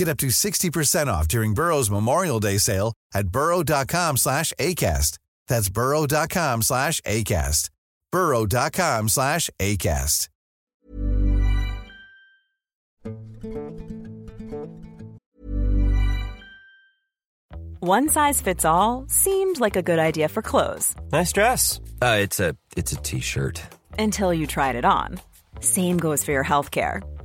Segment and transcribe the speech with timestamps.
[0.00, 5.18] Get up to 60% off during Burrow's Memorial Day sale at burrow.com slash ACAST.
[5.46, 7.68] That's burrow.com slash ACAST.
[8.10, 10.28] burrow.com slash ACAST.
[17.80, 21.78] One size fits all seemed like a good idea for clothes Nice dress.
[22.00, 23.62] Uh, it's a it's a t-shirt.
[23.98, 25.20] until you tried it on.
[25.60, 27.02] Same goes for your healthcare.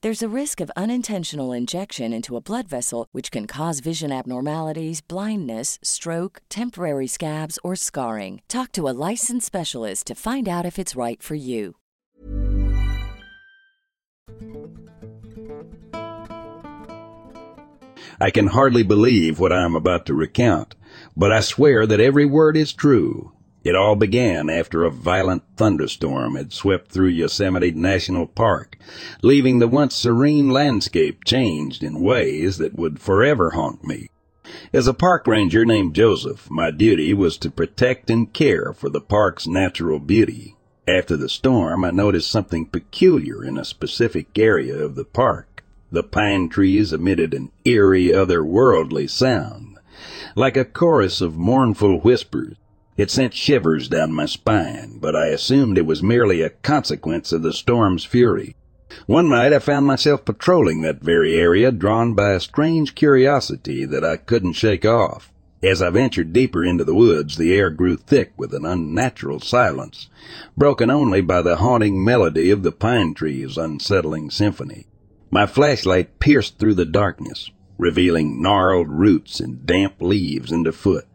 [0.00, 5.00] There's a risk of unintentional injection into a blood vessel, which can cause vision abnormalities,
[5.00, 8.40] blindness, stroke, temporary scabs, or scarring.
[8.46, 11.74] Talk to a licensed specialist to find out if it's right for you.
[18.20, 20.76] I can hardly believe what I am about to recount,
[21.16, 23.32] but I swear that every word is true.
[23.68, 28.78] It all began after a violent thunderstorm had swept through Yosemite National Park,
[29.20, 34.08] leaving the once serene landscape changed in ways that would forever haunt me.
[34.72, 39.02] As a park ranger named Joseph, my duty was to protect and care for the
[39.02, 40.56] park's natural beauty.
[40.86, 45.62] After the storm, I noticed something peculiar in a specific area of the park.
[45.92, 49.76] The pine trees emitted an eerie, otherworldly sound,
[50.34, 52.56] like a chorus of mournful whispers.
[52.98, 57.42] It sent shivers down my spine, but I assumed it was merely a consequence of
[57.42, 58.56] the storm's fury.
[59.06, 64.04] One night I found myself patrolling that very area, drawn by a strange curiosity that
[64.04, 65.32] I couldn't shake off.
[65.62, 70.08] As I ventured deeper into the woods, the air grew thick with an unnatural silence,
[70.56, 74.86] broken only by the haunting melody of the pine trees' unsettling symphony.
[75.30, 77.48] My flashlight pierced through the darkness,
[77.78, 81.06] revealing gnarled roots and damp leaves underfoot.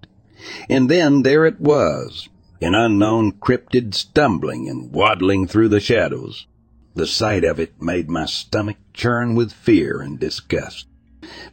[0.70, 2.30] And then there it was,
[2.62, 6.48] an unknown cryptid stumbling and waddling through the shadows.
[6.96, 10.88] The sight of it made my stomach churn with fear and disgust.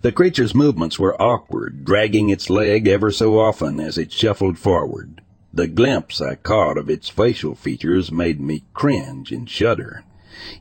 [0.02, 5.20] The creature's movements were awkward, dragging its leg ever so often as it shuffled forward.
[5.52, 10.04] The glimpse I caught of its facial features made me cringe and shudder.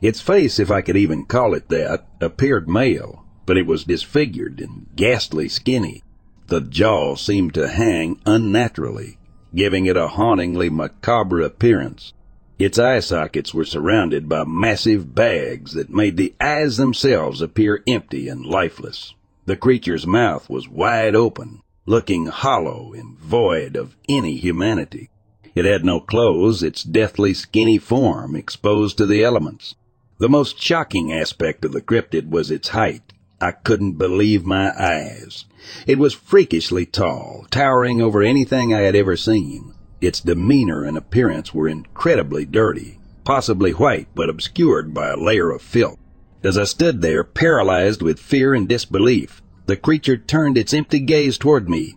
[0.00, 4.60] Its face, if I could even call it that, appeared male, but it was disfigured
[4.60, 6.02] and ghastly skinny.
[6.50, 9.18] The jaw seemed to hang unnaturally,
[9.54, 12.12] giving it a hauntingly macabre appearance.
[12.58, 18.26] Its eye sockets were surrounded by massive bags that made the eyes themselves appear empty
[18.26, 19.14] and lifeless.
[19.46, 25.08] The creature's mouth was wide open, looking hollow and void of any humanity.
[25.54, 29.76] It had no clothes, its deathly skinny form exposed to the elements.
[30.18, 33.12] The most shocking aspect of the cryptid was its height.
[33.40, 35.46] I couldn't believe my eyes.
[35.86, 39.72] It was freakishly tall, towering over anything I had ever seen.
[40.00, 45.62] Its demeanor and appearance were incredibly dirty, possibly white, but obscured by a layer of
[45.62, 45.98] filth.
[46.42, 51.38] As I stood there, paralyzed with fear and disbelief, the creature turned its empty gaze
[51.38, 51.96] toward me.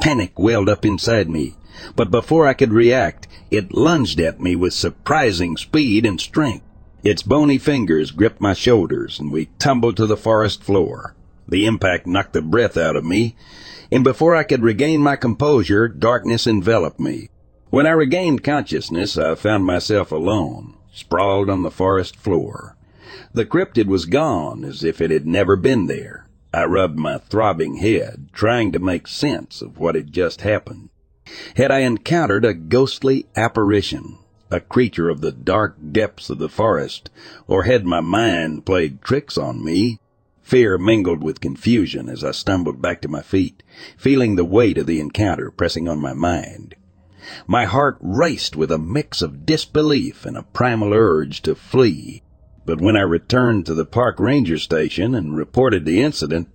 [0.00, 1.54] Panic welled up inside me,
[1.96, 6.64] but before I could react, it lunged at me with surprising speed and strength.
[7.08, 11.14] Its bony fingers gripped my shoulders, and we tumbled to the forest floor.
[11.48, 13.34] The impact knocked the breath out of me,
[13.90, 17.30] and before I could regain my composure, darkness enveloped me.
[17.70, 22.76] When I regained consciousness, I found myself alone, sprawled on the forest floor.
[23.32, 26.28] The cryptid was gone as if it had never been there.
[26.52, 30.90] I rubbed my throbbing head, trying to make sense of what had just happened.
[31.56, 34.18] Had I encountered a ghostly apparition,
[34.50, 37.10] a creature of the dark depths of the forest,
[37.46, 39.98] or had my mind played tricks on me?
[40.42, 43.62] Fear mingled with confusion as I stumbled back to my feet,
[43.96, 46.74] feeling the weight of the encounter pressing on my mind.
[47.46, 52.22] My heart raced with a mix of disbelief and a primal urge to flee.
[52.64, 56.48] But when I returned to the park ranger station and reported the incident,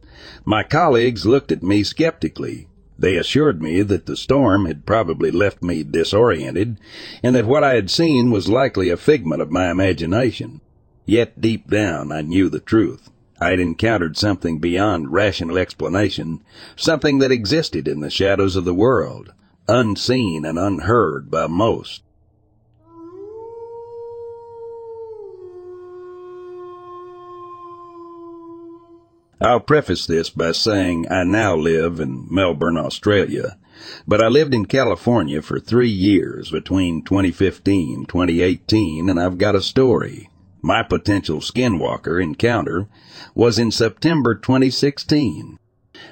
[0.43, 2.67] my colleagues looked at me skeptically.
[2.99, 6.77] They assured me that the storm had probably left me disoriented,
[7.23, 10.61] and that what I had seen was likely a figment of my imagination.
[11.05, 13.09] Yet deep down I knew the truth.
[13.41, 16.41] I had encountered something beyond rational explanation,
[16.75, 19.33] something that existed in the shadows of the world,
[19.67, 22.03] unseen and unheard by most.
[29.43, 33.57] I'll preface this by saying I now live in Melbourne, Australia,
[34.07, 39.53] but I lived in California for three years between 2015 and 2018, and I've got
[39.53, 40.29] a story.
[40.61, 42.87] My potential skinwalker encounter
[43.35, 45.59] was in September 2016.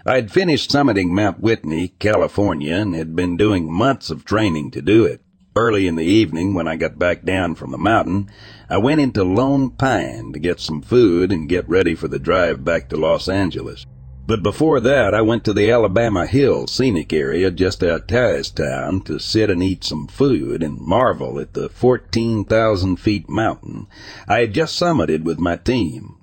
[0.05, 5.05] I'd finished summiting Mount Whitney, California, and had been doing months of training to do
[5.05, 5.21] it.
[5.53, 8.29] Early in the evening, when I got back down from the mountain,
[8.69, 12.63] I went into Lone Pine to get some food and get ready for the drive
[12.63, 13.85] back to Los Angeles.
[14.25, 19.19] But before that, I went to the Alabama Hill scenic area just outside town to
[19.19, 23.87] sit and eat some food and marvel at the 14,000 feet mountain
[24.29, 26.15] I had just summited with my team.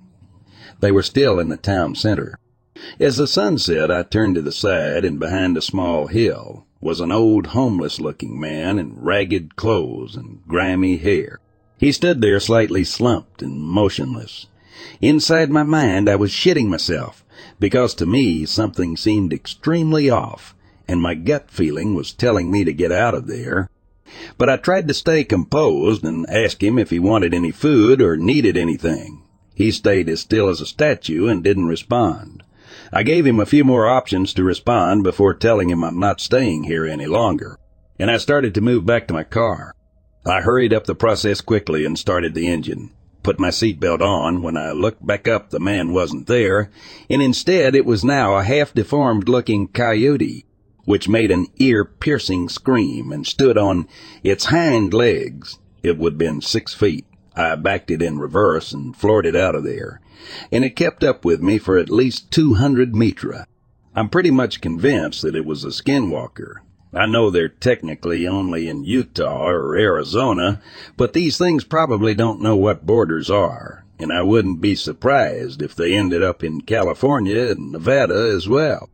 [0.79, 2.39] They were still in the town center.
[2.99, 6.99] As the sun set, I turned to the side, and behind a small hill was
[6.99, 11.39] an old homeless looking man in ragged clothes and grimy hair.
[11.77, 14.47] He stood there slightly slumped and motionless.
[15.01, 17.25] Inside my mind, I was shitting myself
[17.59, 20.55] because to me something seemed extremely off,
[20.87, 23.69] and my gut feeling was telling me to get out of there.
[24.37, 28.17] But I tried to stay composed and ask him if he wanted any food or
[28.17, 29.21] needed anything.
[29.53, 32.43] He stayed as still as a statue and didn't respond.
[32.91, 36.63] I gave him a few more options to respond before telling him I'm not staying
[36.63, 37.57] here any longer,
[37.97, 39.73] and I started to move back to my car.
[40.25, 42.91] I hurried up the process quickly and started the engine
[43.23, 44.41] put my seatbelt on.
[44.41, 46.69] When I looked back up, the man wasn't there,
[47.09, 50.45] and instead it was now a half-deformed looking coyote,
[50.85, 53.87] which made an ear-piercing scream and stood on
[54.23, 55.59] its hind legs.
[55.83, 57.05] It would have been six feet.
[57.35, 60.01] I backed it in reverse and floored it out of there,
[60.51, 63.45] and it kept up with me for at least 200 metra.
[63.95, 66.57] I'm pretty much convinced that it was a skinwalker,
[66.93, 70.59] I know they're technically only in Utah or Arizona,
[70.97, 75.75] but these things probably don't know what borders are, and I wouldn't be surprised if
[75.75, 78.89] they ended up in California and Nevada as well.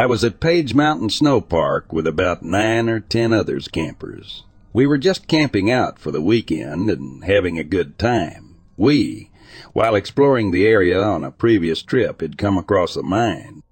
[0.00, 4.44] I was at Page Mountain Snow Park with about nine or ten others campers.
[4.72, 8.54] We were just camping out for the weekend and having a good time.
[8.76, 9.32] We,
[9.72, 13.64] while exploring the area on a previous trip, had come across a mine.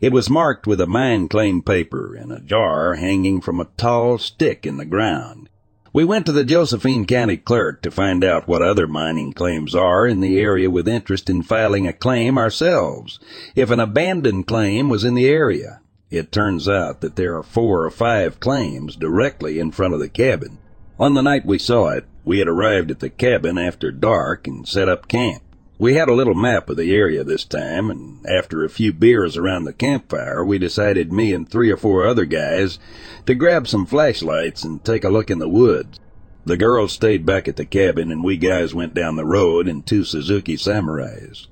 [0.00, 4.16] It was marked with a mine claim paper and a jar hanging from a tall
[4.16, 5.50] stick in the ground.
[5.96, 10.06] We went to the Josephine County clerk to find out what other mining claims are
[10.06, 13.18] in the area with interest in filing a claim ourselves,
[13.54, 15.80] if an abandoned claim was in the area.
[16.10, 20.10] It turns out that there are four or five claims directly in front of the
[20.10, 20.58] cabin.
[20.98, 24.68] On the night we saw it, we had arrived at the cabin after dark and
[24.68, 25.42] set up camp.
[25.78, 29.36] We had a little map of the area this time, and after a few beers
[29.36, 32.78] around the campfire, we decided, me and three or four other guys,
[33.26, 36.00] to grab some flashlights and take a look in the woods.
[36.46, 39.82] The girls stayed back at the cabin and we guys went down the road in
[39.82, 41.46] two Suzuki Samurais.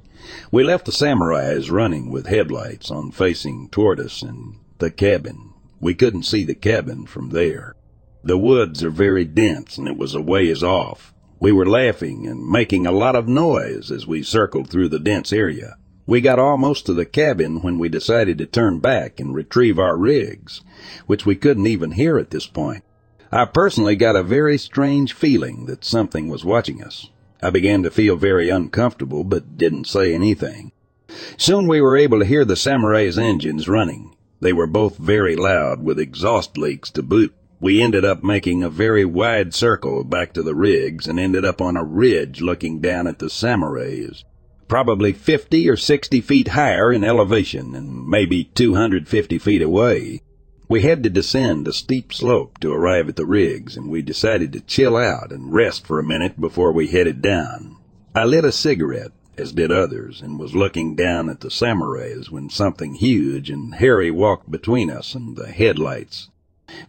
[0.51, 5.53] We left the Samurais running with headlights on facing toward us and the cabin.
[5.81, 7.75] We couldn't see the cabin from there.
[8.23, 11.14] The woods are very dense and it was a ways off.
[11.45, 15.31] We were laughing and making a lot of noise as we circled through the dense
[15.31, 15.77] area.
[16.07, 19.95] We got almost to the cabin when we decided to turn back and retrieve our
[19.95, 20.63] rigs,
[21.05, 22.83] which we couldn't even hear at this point.
[23.31, 27.11] I personally got a very strange feeling that something was watching us.
[27.43, 30.73] I began to feel very uncomfortable, but didn't say anything.
[31.37, 34.17] Soon we were able to hear the Samurai's engines running.
[34.41, 37.35] They were both very loud, with exhaust leaks to boot.
[37.61, 41.63] We ended up making a very wide circle back to the rigs and ended up
[41.63, 44.25] on a ridge looking down at the Samurai's.
[44.67, 50.21] Probably 50 or 60 feet higher in elevation and maybe 250 feet away.
[50.69, 54.53] We had to descend a steep slope to arrive at the rigs, and we decided
[54.55, 57.77] to chill out and rest for a minute before we headed down.
[58.15, 62.49] I lit a cigarette, as did others, and was looking down at the samurais when
[62.49, 66.31] something huge and hairy walked between us and the headlights.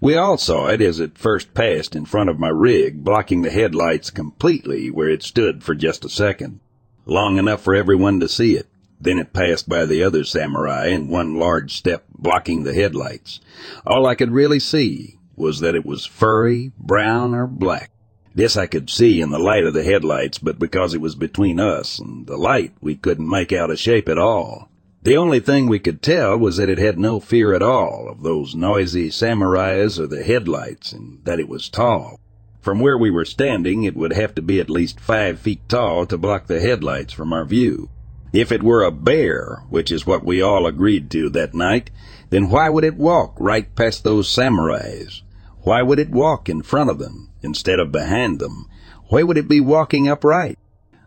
[0.01, 3.49] We all saw it as it first passed in front of my rig, blocking the
[3.49, 6.59] headlights completely where it stood for just a second,
[7.05, 8.67] long enough for everyone to see it.
[8.99, 13.41] Then it passed by the other samurai in one large step, blocking the headlights.
[13.85, 17.91] All I could really see was that it was furry, brown, or black.
[18.33, 21.59] This I could see in the light of the headlights, but because it was between
[21.59, 24.69] us and the light, we couldn't make out a shape at all.
[25.05, 28.23] The only thing we could tell was that it had no fear at all of
[28.23, 32.19] those noisy samurais or the headlights, and that it was tall.
[32.59, 36.07] From where we were standing, it would have to be at least five feet tall
[36.07, 37.91] to block the headlights from our view.
[38.33, 41.91] If it were a bear, which is what we all agreed to that night,
[42.31, 45.21] then why would it walk right past those samurais?
[45.59, 48.67] Why would it walk in front of them instead of behind them?
[49.09, 50.57] Why would it be walking upright?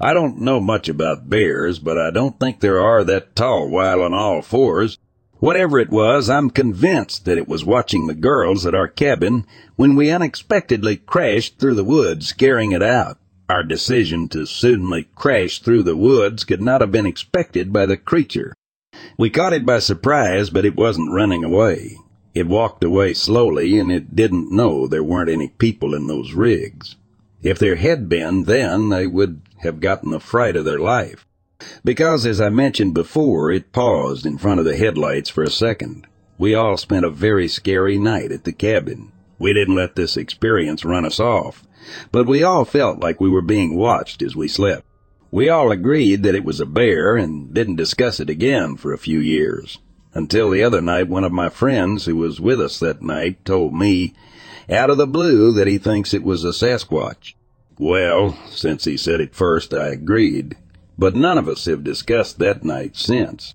[0.01, 4.03] I don't know much about bears, but I don't think there are that tall while
[4.03, 4.97] on all fours.
[5.41, 9.45] Whatever it was, I'm convinced that it was watching the girls at our cabin
[9.77, 13.19] when we unexpectedly crashed through the woods, scaring it out.
[13.49, 17.97] Our decision to suddenly crash through the woods could not have been expected by the
[17.97, 18.55] creature.
[19.17, 21.97] We caught it by surprise, but it wasn't running away.
[22.35, 26.97] It walked away slowly, and it didn't know there weren't any people in those rigs.
[27.43, 31.27] If there had been, then they would have gotten the fright of their life.
[31.85, 36.07] Because, as I mentioned before, it paused in front of the headlights for a second.
[36.37, 39.13] We all spent a very scary night at the cabin.
[39.39, 41.65] We didn't let this experience run us off
[42.13, 44.85] but we all felt like we were being watched as we slept.
[45.31, 48.99] We all agreed that it was a bear and didn't discuss it again for a
[48.99, 49.79] few years.
[50.15, 53.75] Until the other night, one of my friends who was with us that night told
[53.75, 54.15] me,
[54.71, 57.35] out of the blue, that he thinks it was a Sasquatch.
[57.79, 60.57] Well, since he said it first, I agreed,
[60.99, 63.55] but none of us have discussed that night since.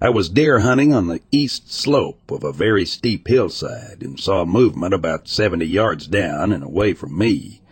[0.00, 4.44] I was deer hunting on the east slope of a very steep hillside and saw
[4.44, 7.62] movement about 70 yards down and away from me.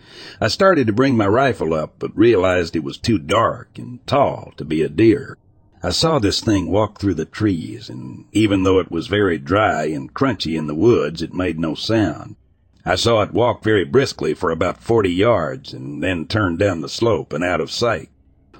[0.40, 4.52] I started to bring my rifle up, but realized it was too dark and tall
[4.56, 5.36] to be a deer.
[5.84, 9.84] I saw this thing walk through the trees, and even though it was very dry
[9.84, 12.36] and crunchy in the woods, it made no sound.
[12.86, 16.88] I saw it walk very briskly for about 40 yards and then turn down the
[16.88, 18.08] slope and out of sight.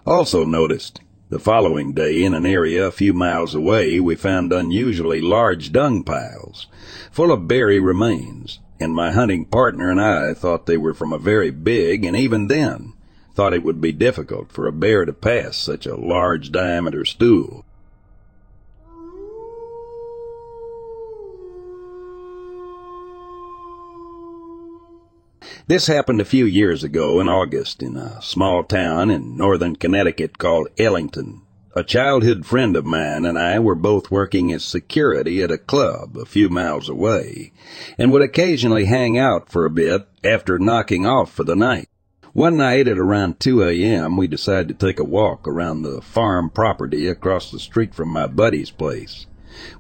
[0.07, 1.01] Also noticed
[1.31, 6.05] the following day, in an area a few miles away, we found unusually large dung
[6.05, 6.67] piles,
[7.11, 11.19] full of berry remains, and my hunting partner and I thought they were from a
[11.19, 12.93] very big, and even then,
[13.35, 17.65] thought it would be difficult for a bear to pass such a large diameter stool.
[25.67, 30.37] This happened a few years ago in August in a small town in northern Connecticut
[30.37, 31.41] called Ellington.
[31.75, 36.19] A childhood friend of mine and I were both working as security at a club
[36.19, 37.53] a few miles away
[37.99, 41.89] and would occasionally hang out for a bit after knocking off for the night.
[42.35, 46.51] One night at around 2 a.m., we decided to take a walk around the farm
[46.51, 49.27] property across the street from my buddy's place.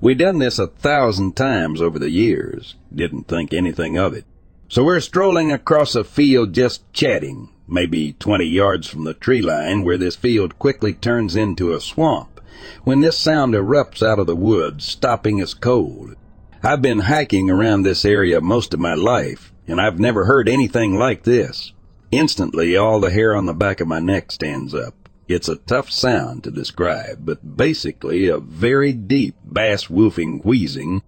[0.01, 4.25] We'd done this a thousand times over the years, didn't think anything of it.
[4.69, 9.83] So we're strolling across a field just chatting, maybe 20 yards from the tree line
[9.83, 12.41] where this field quickly turns into a swamp,
[12.85, 16.15] when this sound erupts out of the woods, stopping us cold.
[16.63, 20.97] I've been hiking around this area most of my life, and I've never heard anything
[20.97, 21.73] like this.
[22.17, 24.95] Instantly, all the hair on the back of my neck stands up.
[25.27, 31.03] It's a tough sound to describe, but basically a very deep bass woofing wheezing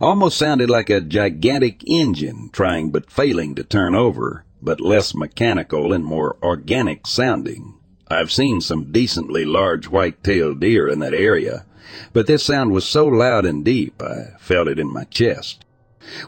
[0.00, 5.92] almost sounded like a gigantic engine trying but failing to turn over, but less mechanical
[5.92, 7.74] and more organic sounding.
[8.08, 11.66] I've seen some decently large white-tailed deer in that area,
[12.14, 15.65] but this sound was so loud and deep I felt it in my chest.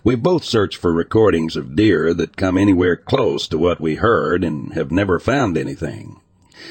[0.02, 4.44] We both searched for recordings of deer that come anywhere close to what we heard
[4.44, 6.20] and have never found anything.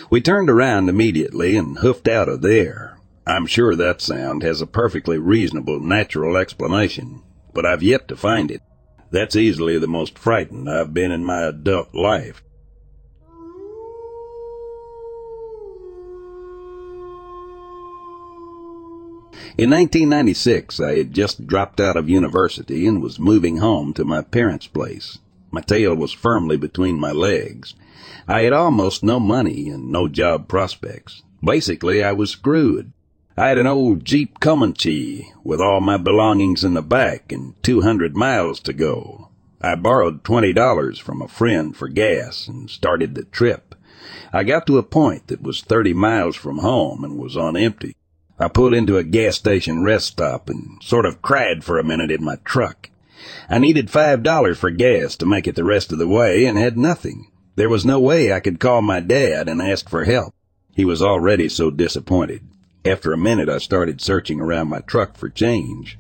[0.10, 2.98] We turned around immediately and hoofed out of there.
[3.26, 7.24] I'm sure that sound has a perfectly reasonable natural explanation,
[7.54, 8.62] but I've yet to find it.
[9.12, 12.44] That's easily the most frightened I've been in my adult life.
[19.58, 24.22] In 1996, I had just dropped out of university and was moving home to my
[24.22, 25.20] parents' place.
[25.52, 27.76] My tail was firmly between my legs.
[28.28, 31.24] I had almost no money and no job prospects.
[31.44, 32.92] Basically, I was screwed.
[33.38, 38.18] I had an old Jeep Comanche with all my belongings in the back and 200
[38.18, 39.30] miles to go.
[39.62, 43.76] I borrowed $20 from a friend for gas and started the trip.
[44.34, 47.96] I got to a point that was 30 miles from home and was on empty.
[48.40, 52.12] I pulled into a gas station rest stop and sort of cried for a minute
[52.12, 52.92] in my truck.
[53.50, 56.56] I needed five dollars for gas to make it the rest of the way and
[56.56, 57.32] had nothing.
[57.56, 60.36] There was no way I could call my dad and ask for help.
[60.76, 62.44] He was already so disappointed.
[62.86, 65.98] After a minute, I started searching around my truck for change.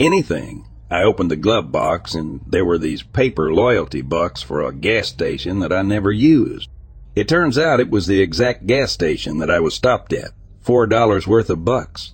[0.00, 0.66] Anything.
[0.90, 5.06] I opened the glove box and there were these paper loyalty bucks for a gas
[5.06, 6.68] station that I never used.
[7.14, 10.32] It turns out it was the exact gas station that I was stopped at
[10.68, 12.12] four dollars worth of bucks.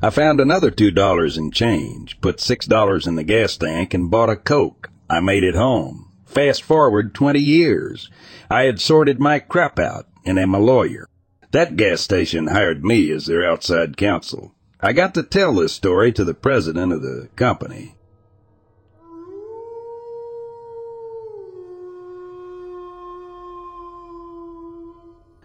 [0.00, 4.08] I found another two dollars in change, put six dollars in the gas tank, and
[4.08, 4.90] bought a Coke.
[5.10, 6.12] I made it home.
[6.24, 8.08] Fast forward 20 years.
[8.48, 11.08] I had sorted my crap out and am a lawyer.
[11.50, 14.54] That gas station hired me as their outside counsel.
[14.80, 17.95] I got to tell this story to the president of the company.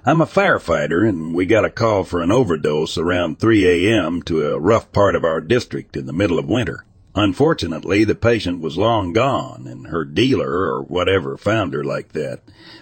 [0.04, 4.24] I'm a firefighter, and we got a call for an overdose around 3 a.m.
[4.24, 6.86] to a rough part of our district in the middle of winter.
[7.14, 12.40] Unfortunately, the patient was long gone, and her dealer, or whatever, found her like that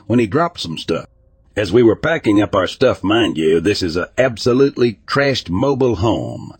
[0.08, 1.08] when he dropped some stuff.
[1.58, 5.98] As we were packing up our stuff, mind you, this is a absolutely trashed mobile
[5.98, 6.54] home.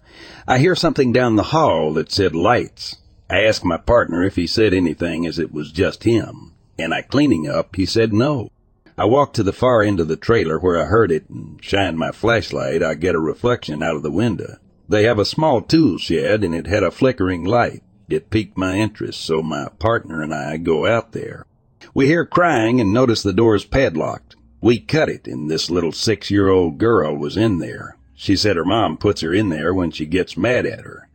[0.46, 2.98] I hear something down the hall that said lights.
[3.30, 7.02] I asked my partner if he said anything as it was just him, and I
[7.02, 8.50] cleaning up, he said no.
[9.00, 11.98] I walked to the far end of the trailer where I heard it and shined
[11.98, 12.84] my flashlight.
[12.84, 14.58] I get a reflection out of the window.
[14.90, 17.82] They have a small tool shed and it had a flickering light.
[18.10, 21.46] It piqued my interest, so my partner and I go out there.
[21.94, 24.36] We hear crying and notice the door's padlocked.
[24.60, 27.96] We cut it and this little six-year-old girl was in there.
[28.16, 31.08] She said her mom puts her in there when she gets mad at her.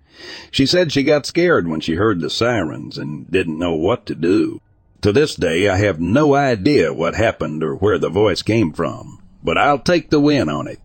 [0.51, 4.14] She said she got scared when she heard the sirens and didn't know what to
[4.14, 4.62] do.
[5.05, 9.21] To this day, I have no idea what happened or where the voice came from,
[9.43, 10.81] but I'll take the win on it.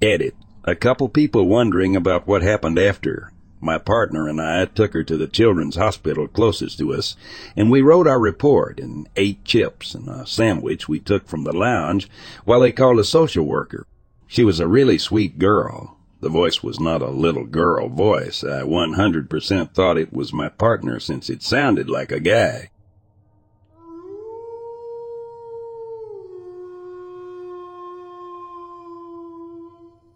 [0.00, 0.36] Edit.
[0.62, 3.32] A couple people wondering about what happened after.
[3.60, 7.16] My partner and I took her to the children's hospital closest to us,
[7.56, 11.52] and we wrote our report and ate chips and a sandwich we took from the
[11.52, 12.08] lounge
[12.44, 13.88] while they called a social worker.
[14.28, 15.98] She was a really sweet girl.
[16.20, 18.44] The voice was not a little girl voice.
[18.44, 22.70] I 100% thought it was my partner since it sounded like a guy.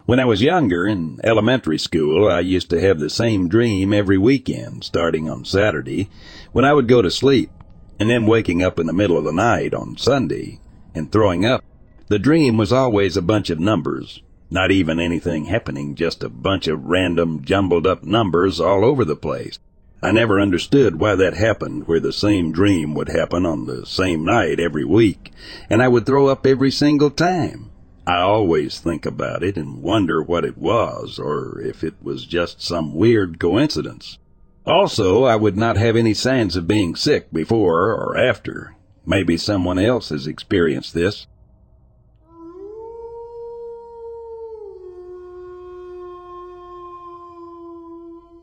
[0.09, 4.17] When I was younger, in elementary school, I used to have the same dream every
[4.17, 6.09] weekend, starting on Saturday,
[6.51, 7.51] when I would go to sleep,
[7.99, 10.61] and then waking up in the middle of the night on Sunday
[10.95, 11.63] and throwing up.
[12.07, 16.67] The dream was always a bunch of numbers, not even anything happening, just a bunch
[16.67, 19.59] of random, jumbled up numbers all over the place.
[20.01, 24.25] I never understood why that happened, where the same dream would happen on the same
[24.25, 25.31] night every week,
[25.69, 27.68] and I would throw up every single time.
[28.09, 32.59] I always think about it and wonder what it was, or if it was just
[32.59, 34.17] some weird coincidence.
[34.65, 38.75] Also, I would not have any signs of being sick before or after.
[39.05, 41.27] Maybe someone else has experienced this.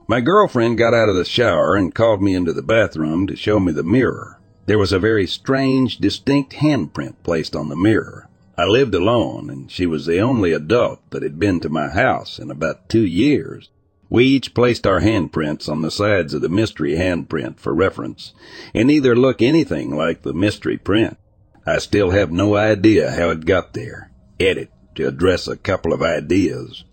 [0.06, 3.58] My girlfriend got out of the shower and called me into the bathroom to show
[3.58, 4.38] me the mirror.
[4.66, 8.25] There was a very strange, distinct handprint placed on the mirror.
[8.58, 12.38] I lived alone, and she was the only adult that had been to my house
[12.38, 13.70] in about two years.
[14.08, 18.32] We each placed our handprints on the sides of the mystery handprint for reference,
[18.72, 21.18] and neither look anything like the mystery print.
[21.66, 24.10] I still have no idea how it got there.
[24.38, 24.70] Edit.
[24.94, 26.84] to address a couple of ideas.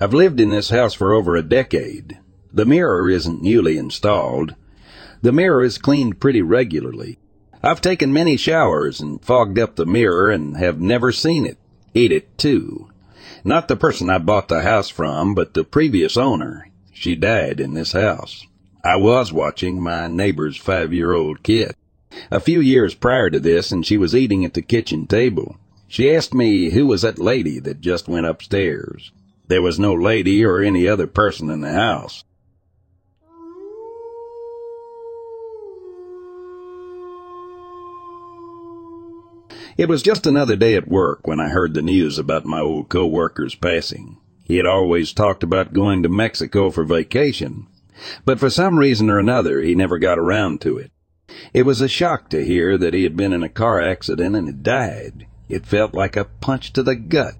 [0.00, 2.18] I've lived in this house for over a decade.
[2.52, 4.54] The mirror isn't newly installed.
[5.22, 7.18] The mirror is cleaned pretty regularly.
[7.62, 11.58] I've taken many showers and fogged up the mirror and have never seen it.
[11.94, 12.88] Eat it too.
[13.44, 16.68] Not the person I bought the house from, but the previous owner.
[16.92, 18.46] She died in this house.
[18.84, 21.74] I was watching my neighbor's five-year-old kid.
[22.30, 25.56] A few years prior to this, and she was eating at the kitchen table.
[25.88, 29.12] She asked me who was that lady that just went upstairs.
[29.46, 32.24] There was no lady or any other person in the house.
[39.78, 42.88] It was just another day at work when I heard the news about my old
[42.88, 44.16] co-worker's passing.
[44.42, 47.68] He had always talked about going to Mexico for vacation,
[48.24, 50.90] but for some reason or another he never got around to it.
[51.54, 54.48] It was a shock to hear that he had been in a car accident and
[54.48, 55.28] had died.
[55.48, 57.34] It felt like a punch to the gut.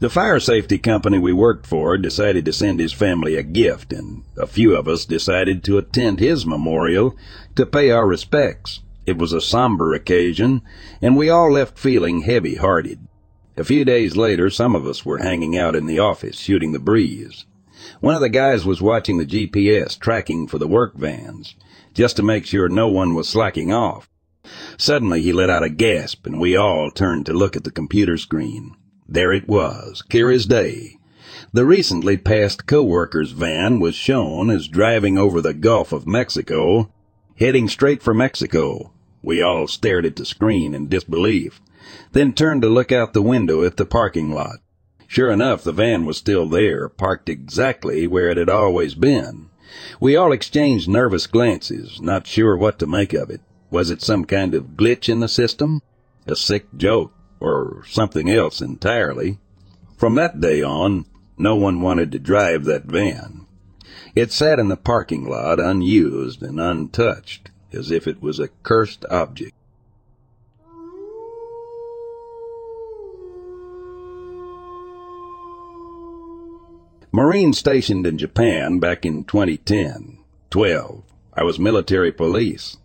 [0.00, 4.24] The fire safety company we worked for decided to send his family a gift, and
[4.36, 7.14] a few of us decided to attend his memorial
[7.54, 8.80] to pay our respects.
[9.06, 10.62] It was a somber occasion,
[11.02, 13.00] and we all left feeling heavy hearted.
[13.56, 16.78] A few days later, some of us were hanging out in the office shooting the
[16.78, 17.44] breeze.
[18.00, 21.54] One of the guys was watching the GPS tracking for the work vans,
[21.92, 24.08] just to make sure no one was slacking off.
[24.78, 28.16] Suddenly he let out a gasp, and we all turned to look at the computer
[28.16, 28.74] screen.
[29.06, 30.96] There it was, clear as day.
[31.52, 36.90] The recently passed co-worker's van was shown as driving over the Gulf of Mexico,
[37.36, 38.92] heading straight for Mexico.
[39.24, 41.62] We all stared at the screen in disbelief,
[42.12, 44.58] then turned to look out the window at the parking lot.
[45.06, 49.48] Sure enough, the van was still there, parked exactly where it had always been.
[49.98, 53.40] We all exchanged nervous glances, not sure what to make of it.
[53.70, 55.80] Was it some kind of glitch in the system?
[56.26, 57.14] A sick joke?
[57.40, 59.38] Or something else entirely?
[59.96, 61.06] From that day on,
[61.38, 63.46] no one wanted to drive that van.
[64.14, 69.04] It sat in the parking lot unused and untouched as if it was a cursed
[69.10, 69.54] object.
[77.14, 80.18] Marine stationed in Japan back in 2010.
[80.50, 81.02] 12.
[81.34, 82.76] I was military police.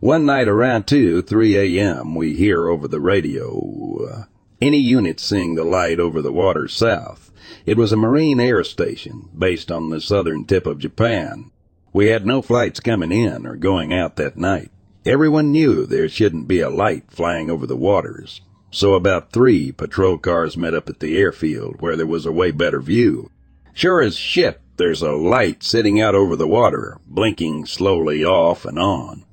[0.00, 4.22] One night around 2, 3 a.m., we hear over the radio, uh,
[4.60, 7.30] any unit seeing the light over the water south.
[7.66, 11.50] It was a Marine air station based on the southern tip of Japan.
[11.94, 14.72] We had no flights coming in or going out that night.
[15.06, 18.40] Everyone knew there shouldn't be a light flying over the waters.
[18.72, 22.50] So about three patrol cars met up at the airfield where there was a way
[22.50, 23.30] better view.
[23.74, 28.76] Sure as shit, there's a light sitting out over the water, blinking slowly off and
[28.76, 29.24] on.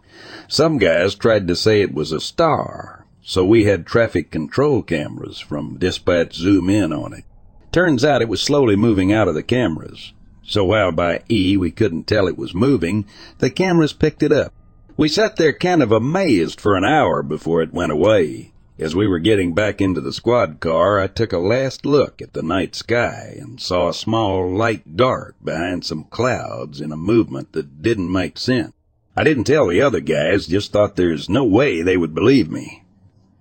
[0.47, 5.39] Some guys tried to say it was a star, so we had traffic control cameras
[5.39, 7.24] from dispatch zoom in on it.
[7.71, 10.13] Turns out it was slowly moving out of the cameras.
[10.52, 13.06] So while by E we couldn't tell it was moving,
[13.38, 14.54] the cameras picked it up.
[14.98, 18.52] We sat there kind of amazed for an hour before it went away.
[18.78, 22.34] As we were getting back into the squad car, I took a last look at
[22.34, 27.54] the night sky and saw a small light dart behind some clouds in a movement
[27.54, 28.74] that didn't make sense.
[29.16, 32.84] I didn't tell the other guys, just thought there's no way they would believe me.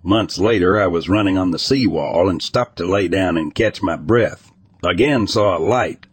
[0.04, 3.82] Months later, I was running on the seawall and stopped to lay down and catch
[3.82, 4.52] my breath.
[4.84, 6.06] Again saw a light,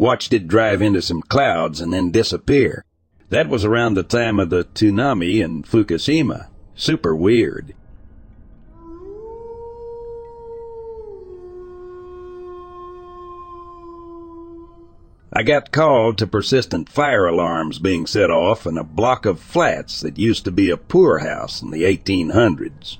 [0.00, 2.82] watched it drive into some clouds and then disappear.
[3.28, 6.48] That was around the time of the tsunami in Fukushima.
[6.74, 7.74] Super weird.
[15.30, 20.00] I got called to persistent fire alarms being set off in a block of flats
[20.00, 22.96] that used to be a poorhouse in the 1800s.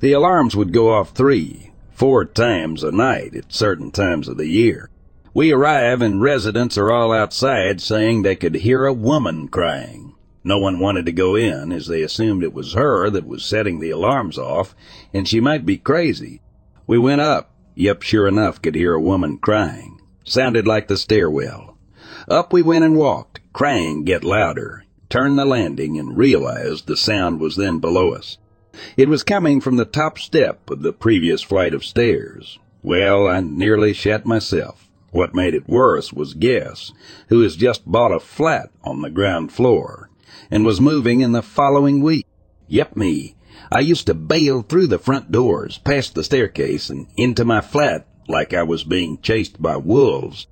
[0.00, 4.48] The alarms would go off three, four times a night at certain times of the
[4.48, 4.89] year.
[5.32, 10.14] We arrive and residents are all outside saying they could hear a woman crying.
[10.42, 13.78] No one wanted to go in as they assumed it was her that was setting
[13.78, 14.74] the alarms off
[15.14, 16.40] and she might be crazy.
[16.88, 17.54] We went up.
[17.76, 20.00] Yep, sure enough, could hear a woman crying.
[20.24, 21.78] Sounded like the stairwell.
[22.26, 24.84] Up we went and walked, crying get louder.
[25.08, 28.38] Turned the landing and realized the sound was then below us.
[28.96, 32.58] It was coming from the top step of the previous flight of stairs.
[32.82, 34.89] Well, I nearly shat myself.
[35.10, 36.92] What made it worse was Guess,
[37.28, 40.10] who has just bought a flat on the ground floor
[40.50, 42.26] and was moving in the following week.
[42.68, 43.34] Yep, me.
[43.72, 48.06] I used to bail through the front doors, past the staircase, and into my flat
[48.28, 50.46] like I was being chased by wolves.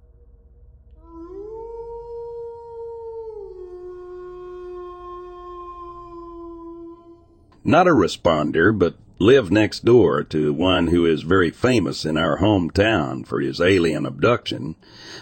[7.64, 12.38] Not a responder, but lived next door to one who is very famous in our
[12.38, 14.76] hometown for his alien abduction,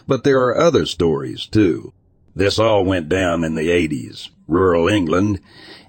[0.06, 1.92] but there are other stories too.
[2.34, 5.40] This all went down in the 80s, rural England,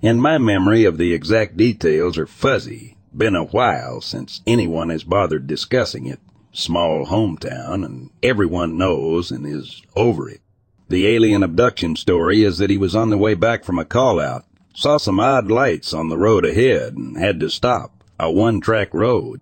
[0.02, 2.96] and my memory of the exact details are fuzzy.
[3.16, 6.20] Been a while since anyone has bothered discussing it.
[6.54, 10.40] Small hometown, and everyone knows and is over it.
[10.88, 14.20] The alien abduction story is that he was on the way back from a call
[14.20, 18.62] out, saw some odd lights on the road ahead, and had to stop a one
[18.62, 19.42] track road.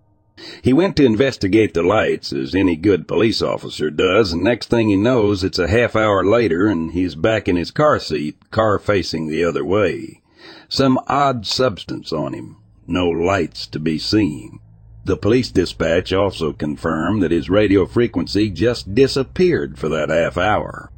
[0.60, 4.90] He went to investigate the lights, as any good police officer does, and next thing
[4.90, 8.78] he knows, it's a half hour later and he's back in his car seat, car
[8.78, 10.20] facing the other way.
[10.68, 12.56] Some odd substance on him.
[12.86, 14.60] No lights to be seen.
[15.06, 20.90] The police dispatch also confirmed that his radio frequency just disappeared for that half hour.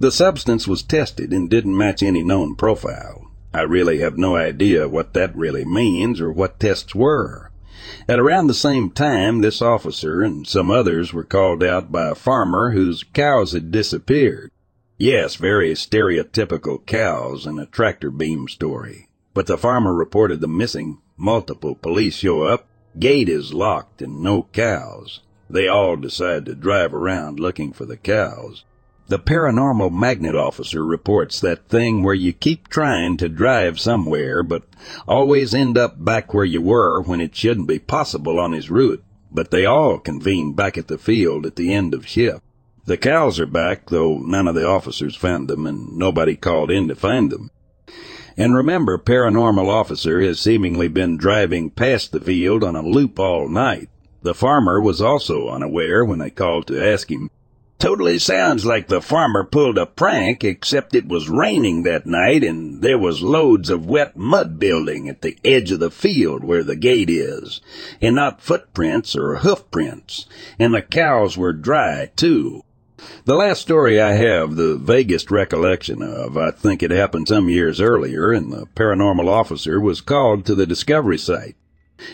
[0.00, 3.27] The substance was tested and didn't match any known profile.
[3.52, 7.50] I really have no idea what that really means or what tests were.
[8.08, 12.14] At around the same time, this officer and some others were called out by a
[12.14, 14.50] farmer whose cows had disappeared.
[14.98, 19.08] Yes, very stereotypical cows in a tractor beam story.
[19.32, 20.98] But the farmer reported them missing.
[21.16, 22.66] Multiple police show up.
[22.98, 25.20] Gate is locked and no cows.
[25.48, 28.64] They all decide to drive around looking for the cows.
[29.08, 34.64] The paranormal magnet officer reports that thing where you keep trying to drive somewhere, but
[35.06, 39.02] always end up back where you were when it shouldn't be possible on his route.
[39.32, 42.42] But they all convene back at the field at the end of shift.
[42.84, 46.88] The cows are back, though none of the officers found them and nobody called in
[46.88, 47.50] to find them.
[48.36, 53.48] And remember, paranormal officer has seemingly been driving past the field on a loop all
[53.48, 53.88] night.
[54.20, 57.30] The farmer was also unaware when I called to ask him,
[57.78, 62.82] Totally sounds like the farmer pulled a prank, except it was raining that night and
[62.82, 66.74] there was loads of wet mud building at the edge of the field where the
[66.74, 67.60] gate is,
[68.00, 70.26] and not footprints or hoof prints,
[70.58, 72.64] and the cows were dry too.
[73.26, 77.80] The last story I have the vaguest recollection of, I think it happened some years
[77.80, 81.54] earlier, and the paranormal officer was called to the discovery site.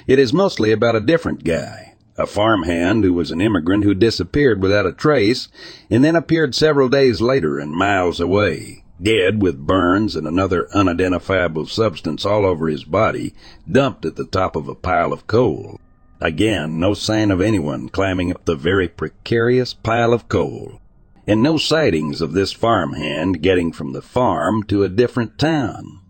[0.07, 4.63] It is mostly about a different guy a farmhand who was an immigrant who disappeared
[4.63, 5.49] without a trace
[5.91, 11.67] and then appeared several days later and miles away, dead with burns and another unidentifiable
[11.67, 13.35] substance all over his body,
[13.71, 15.81] dumped at the top of a pile of coal.
[16.21, 20.81] Again, no sign of anyone climbing up the very precarious pile of coal.
[21.27, 26.01] And no sightings of this farmhand getting from the farm to a different town.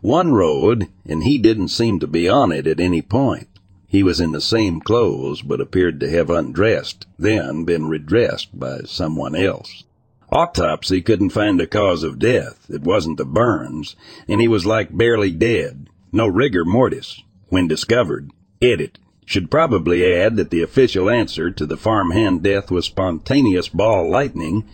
[0.00, 3.49] One road, and he didn't seem to be on it at any point.
[3.90, 8.82] He was in the same clothes, but appeared to have undressed, then been redressed by
[8.84, 9.82] someone else.
[10.30, 12.66] Autopsy couldn't find a cause of death.
[12.70, 13.96] It wasn't the burns,
[14.28, 15.88] and he was like barely dead.
[16.12, 17.20] No rigor mortis.
[17.48, 18.30] When discovered,
[18.62, 19.00] edit.
[19.24, 24.68] Should probably add that the official answer to the farmhand death was spontaneous ball lightning,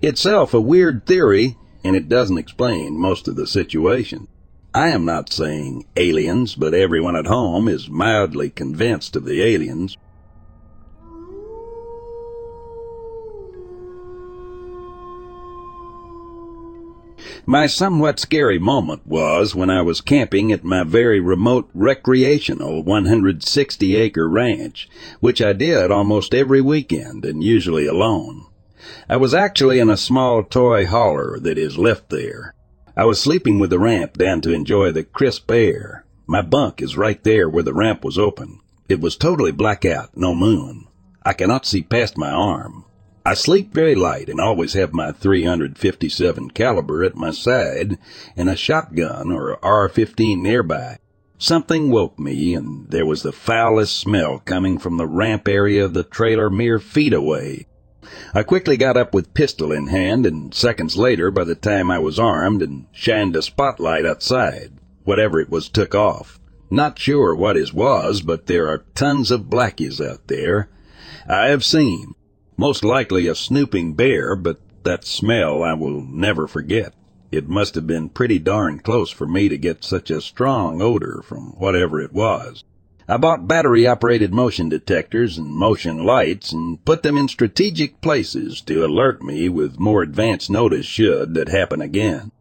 [0.00, 4.28] itself a weird theory, and it doesn't explain most of the situation.
[4.74, 9.98] I am not saying aliens, but everyone at home is mildly convinced of the aliens.
[17.44, 23.96] My somewhat scary moment was when I was camping at my very remote recreational 160
[23.96, 24.88] acre ranch,
[25.20, 28.46] which I did almost every weekend and usually alone.
[29.06, 32.54] I was actually in a small toy hauler that is left there.
[32.94, 36.04] I was sleeping with the ramp down to enjoy the crisp air.
[36.26, 38.60] My bunk is right there where the ramp was open.
[38.86, 40.86] It was totally black out, no moon.
[41.24, 42.84] I cannot see past my arm.
[43.24, 47.96] I sleep very light and always have my 357 caliber at my side
[48.36, 50.98] and a shotgun or R15 nearby.
[51.38, 55.94] Something woke me and there was the foulest smell coming from the ramp area of
[55.94, 57.66] the trailer mere feet away.
[58.34, 61.98] I quickly got up with pistol in hand, and seconds later, by the time I
[61.98, 64.72] was armed, and shined a spotlight outside.
[65.04, 66.38] Whatever it was took off.
[66.70, 70.68] Not sure what his was, but there are tons of blackies out there.
[71.26, 72.14] I have seen.
[72.58, 76.94] Most likely a snooping bear, but that smell I will never forget.
[77.30, 81.22] It must have been pretty darn close for me to get such a strong odor
[81.24, 82.62] from whatever it was.
[83.12, 88.62] I bought battery operated motion detectors and motion lights and put them in strategic places
[88.62, 92.32] to alert me with more advance notice should that happen again.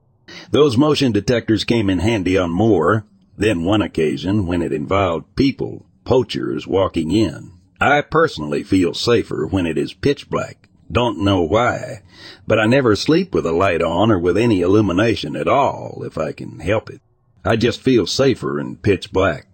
[0.52, 3.04] Those motion detectors came in handy on more
[3.38, 7.52] than one occasion when it involved people, poachers walking in.
[7.82, 10.70] I personally feel safer when it is pitch black.
[10.90, 12.02] Don't know why,
[12.48, 16.18] but I never sleep with a light on or with any illumination at all if
[16.18, 17.02] I can help it.
[17.44, 19.51] I just feel safer in pitch black.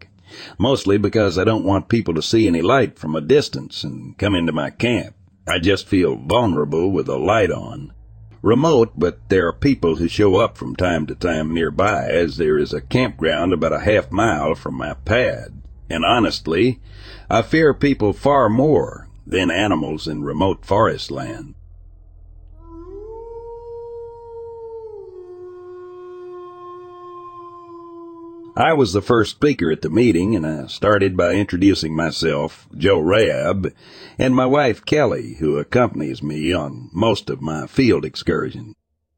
[0.57, 4.35] Mostly because I don't want people to see any light from a distance and come
[4.35, 5.15] into my camp.
[5.47, 7.93] I just feel vulnerable with a light on.
[8.41, 12.57] Remote, but there are people who show up from time to time nearby as there
[12.57, 15.61] is a campground about a half mile from my pad.
[15.89, 16.79] And honestly,
[17.29, 21.55] I fear people far more than animals in remote forest land.
[28.59, 32.99] I was the first speaker at the meeting, and I started by introducing myself, Joe
[32.99, 33.71] Rab,
[34.17, 38.73] and my wife Kelly, who accompanies me on most of my field excursions.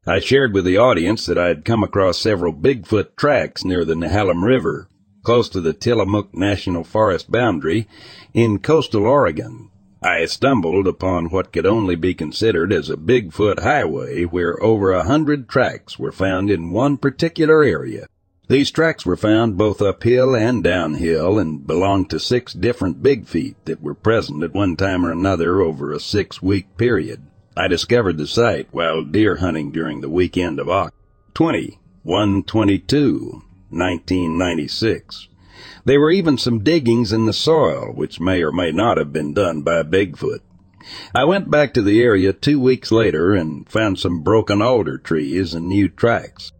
[0.06, 3.94] I shared with the audience that I had come across several Bigfoot tracks near the
[3.94, 4.90] Nehalem River,
[5.22, 7.88] close to the Tillamook National Forest boundary
[8.34, 9.70] in coastal Oregon.
[10.02, 15.04] I stumbled upon what could only be considered as a Bigfoot highway where over a
[15.04, 18.06] hundred tracks were found in one particular area.
[18.50, 23.54] These tracks were found both uphill and downhill and belonged to six different big feet
[23.66, 27.22] that were present at one time or another over a six week period.
[27.56, 30.96] I discovered the site while deer hunting during the weekend of October
[31.32, 35.28] 20, 122, 1996.
[35.84, 39.32] There were even some diggings in the soil, which may or may not have been
[39.32, 40.40] done by Bigfoot.
[41.14, 45.54] I went back to the area two weeks later and found some broken alder trees
[45.54, 46.50] and new tracks.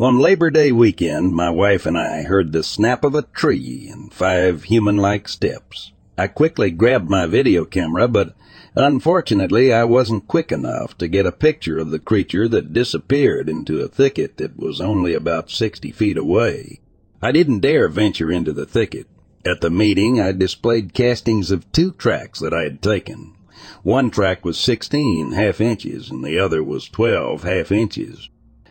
[0.00, 4.10] On Labor Day weekend, my wife and I heard the snap of a tree and
[4.10, 5.92] five human-like steps.
[6.16, 8.34] I quickly grabbed my video camera, but
[8.74, 13.80] unfortunately I wasn't quick enough to get a picture of the creature that disappeared into
[13.80, 16.80] a thicket that was only about 60 feet away.
[17.20, 19.06] I didn't dare venture into the thicket.
[19.44, 23.34] At the meeting, I displayed castings of two tracks that I had taken.
[23.82, 28.30] One track was 16 half inches and the other was 12 half inches.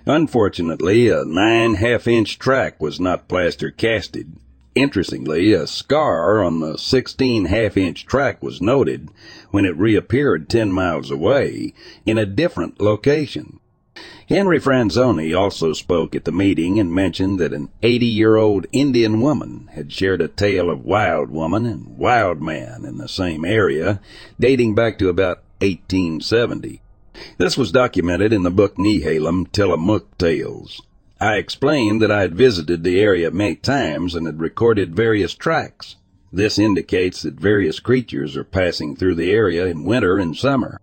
[0.09, 4.33] Unfortunately, a nine half-inch track was not plaster casted.
[4.73, 9.09] Interestingly, a scar on the 16 half-inch track was noted
[9.51, 11.75] when it reappeared 10 miles away
[12.07, 13.59] in a different location.
[14.27, 19.93] Henry Franzoni also spoke at the meeting and mentioned that an 80-year-old Indian woman had
[19.93, 24.01] shared a tale of wild woman and wild man in the same area
[24.39, 26.81] dating back to about 1870.
[27.37, 30.81] This was documented in the book Nehalem Tillamook Tales.
[31.21, 35.97] I explained that I had visited the area many times and had recorded various tracks.
[36.31, 40.79] This indicates that various creatures are passing through the area in winter and summer.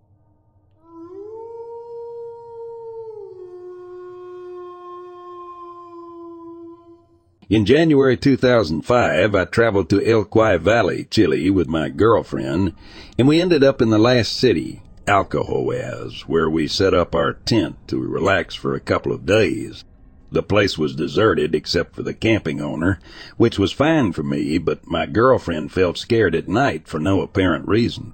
[7.49, 12.73] In January 2005, I traveled to Elqui Valley, Chile with my girlfriend,
[13.17, 17.75] and we ended up in the last city, Alcohuaz, where we set up our tent
[17.87, 19.83] to relax for a couple of days.
[20.31, 22.99] The place was deserted except for the camping owner,
[23.37, 27.67] which was fine for me, but my girlfriend felt scared at night for no apparent
[27.67, 28.13] reason.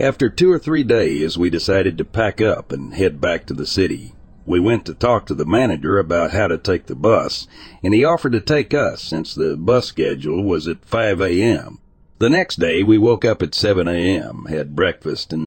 [0.00, 3.66] After two or three days, we decided to pack up and head back to the
[3.66, 4.14] city.
[4.44, 7.46] We went to talk to the manager about how to take the bus,
[7.84, 11.78] and he offered to take us since the bus schedule was at 5 a.m.
[12.18, 15.46] The next day, we woke up at 7 a.m., had breakfast, and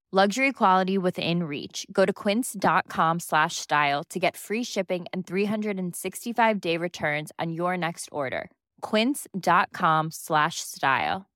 [0.13, 1.87] Luxury quality within reach.
[1.89, 7.77] Go to quince.com slash style to get free shipping and 365 day returns on your
[7.77, 8.51] next order.
[8.81, 11.29] Quince.com slash style.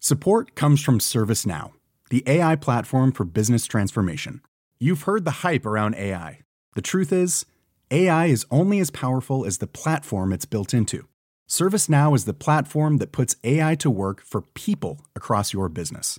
[0.00, 1.70] Support comes from ServiceNow,
[2.10, 4.40] the AI platform for business transformation.
[4.80, 6.40] You've heard the hype around AI.
[6.74, 7.46] The truth is,
[7.92, 11.06] AI is only as powerful as the platform it's built into.
[11.48, 16.18] ServiceNow is the platform that puts AI to work for people across your business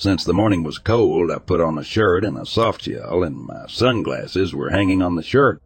[0.00, 3.36] Since the morning was cold, I put on a shirt and a soft shell, and
[3.46, 5.60] my sunglasses were hanging on the shirt.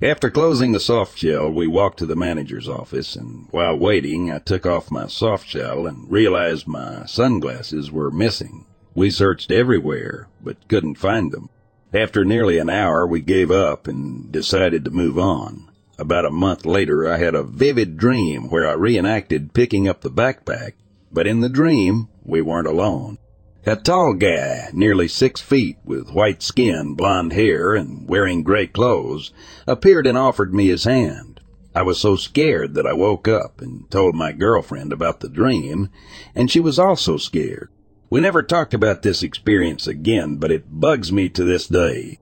[0.00, 4.38] After closing the soft shell, we walked to the manager's office, and while waiting, I
[4.38, 8.64] took off my soft shell and realized my sunglasses were missing.
[8.94, 11.50] We searched everywhere, but couldn't find them.
[11.92, 15.68] After nearly an hour, we gave up and decided to move on.
[15.98, 20.12] About a month later, I had a vivid dream where I reenacted picking up the
[20.12, 20.74] backpack,
[21.10, 23.18] but in the dream, we weren't alone.
[23.66, 29.34] A tall guy, nearly six feet, with white skin, blond hair, and wearing gray clothes,
[29.66, 31.40] appeared and offered me his hand.
[31.74, 35.90] I was so scared that I woke up and told my girlfriend about the dream,
[36.34, 37.68] and she was also scared.
[38.08, 42.18] We never talked about this experience again, but it bugs me to this day.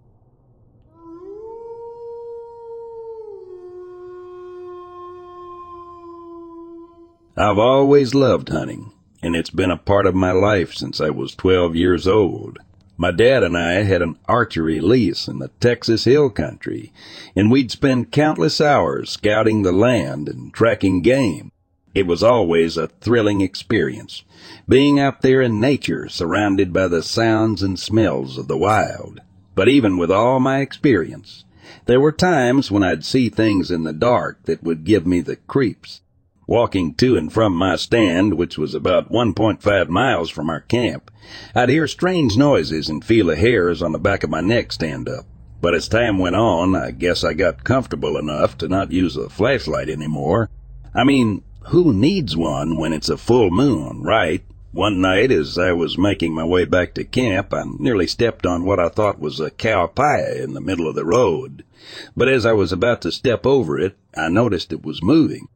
[7.36, 11.34] I've always loved hunting and it's been a part of my life since I was
[11.34, 12.58] 12 years old.
[12.96, 16.92] My dad and I had an archery lease in the Texas Hill Country,
[17.36, 21.52] and we'd spend countless hours scouting the land and tracking game.
[21.94, 24.24] It was always a thrilling experience,
[24.68, 29.20] being out there in nature surrounded by the sounds and smells of the wild.
[29.54, 31.44] But even with all my experience,
[31.86, 35.36] there were times when I'd see things in the dark that would give me the
[35.36, 36.02] creeps.
[36.49, 41.11] Walking to and from my stand, which was about 1.5 miles from our camp,
[41.55, 45.11] I'd hear strange noises and feel the hairs on the back of my neck stand
[45.11, 45.26] up.
[45.61, 49.28] But as time went on, I guess I got comfortable enough to not use a
[49.28, 50.49] flashlight anymore.
[50.94, 54.42] I mean, who needs one when it's a full moon, right?
[54.72, 58.64] One night, as I was making my way back to camp, I nearly stepped on
[58.64, 61.62] what I thought was a cow pie in the middle of the road.
[62.16, 65.49] But as I was about to step over it, I noticed it was moving.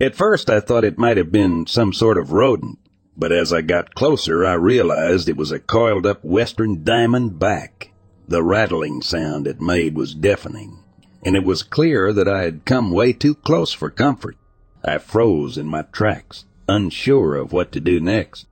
[0.00, 2.78] At first I thought it might have been some sort of rodent,
[3.16, 7.92] but as I got closer I realized it was a coiled up western diamond back.
[8.28, 10.78] The rattling sound it made was deafening,
[11.24, 14.36] and it was clear that I had come way too close for comfort.
[14.84, 18.46] I froze in my tracks, unsure of what to do next.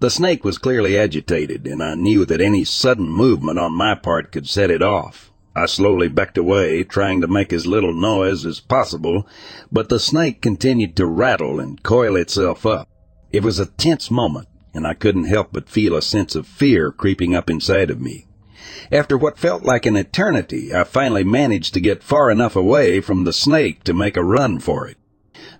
[0.00, 4.32] The snake was clearly agitated, and I knew that any sudden movement on my part
[4.32, 5.27] could set it off.
[5.54, 9.26] I slowly backed away, trying to make as little noise as possible,
[9.72, 12.88] but the snake continued to rattle and coil itself up.
[13.32, 16.92] It was a tense moment, and I couldn't help but feel a sense of fear
[16.92, 18.26] creeping up inside of me.
[18.92, 23.24] After what felt like an eternity, I finally managed to get far enough away from
[23.24, 24.96] the snake to make a run for it.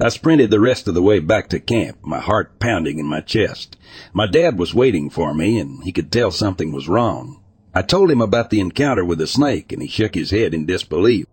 [0.01, 3.21] I sprinted the rest of the way back to camp, my heart pounding in my
[3.21, 3.77] chest.
[4.13, 7.41] My dad was waiting for me, and he could tell something was wrong.
[7.79, 10.67] I told him about the encounter with the snake, and he shook his head in
[10.67, 11.27] disbelief.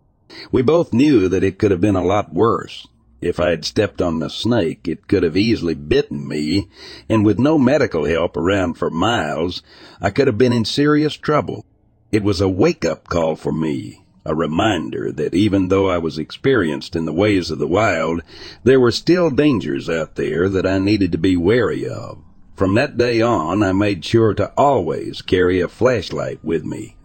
[0.52, 2.86] We both knew that it could have been a lot worse.
[3.20, 6.70] If I had stepped on the snake, it could have easily bitten me,
[7.10, 9.64] and with no medical help around for miles,
[10.00, 11.66] I could have been in serious trouble.
[12.12, 16.96] It was a wake-up call for me, a reminder that even though I was experienced
[16.96, 18.22] in the ways of the wild,
[18.64, 22.20] there were still dangers out there that I needed to be wary of.
[22.56, 26.95] From that day on, I made sure to always carry a flashlight with me,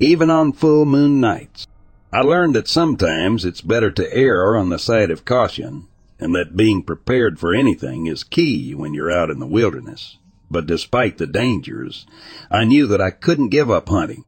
[0.00, 1.68] even on full moon nights.
[2.12, 5.86] I learned that sometimes it's better to err on the side of caution,
[6.18, 10.18] and that being prepared for anything is key when you're out in the wilderness.
[10.50, 12.04] But despite the dangers,
[12.50, 14.24] I knew that I couldn't give up hunting.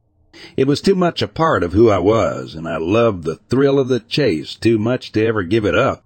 [0.55, 3.77] It was too much a part of who I was, and I loved the thrill
[3.77, 6.05] of the chase too much to ever give it up.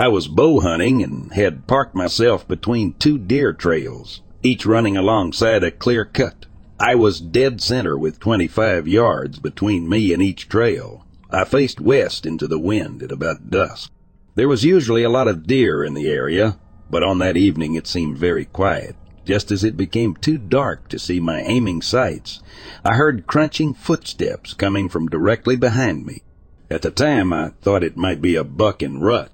[0.00, 5.62] I was bow hunting and had parked myself between two deer trails, each running alongside
[5.62, 6.46] a clear cut.
[6.78, 11.04] I was dead center with 25 yards between me and each trail.
[11.30, 13.92] I faced west into the wind at about dusk.
[14.36, 17.86] There was usually a lot of deer in the area, but on that evening it
[17.86, 18.96] seemed very quiet.
[19.26, 22.40] Just as it became too dark to see my aiming sights,
[22.86, 26.22] I heard crunching footsteps coming from directly behind me.
[26.70, 29.30] At the time I thought it might be a buck in rut,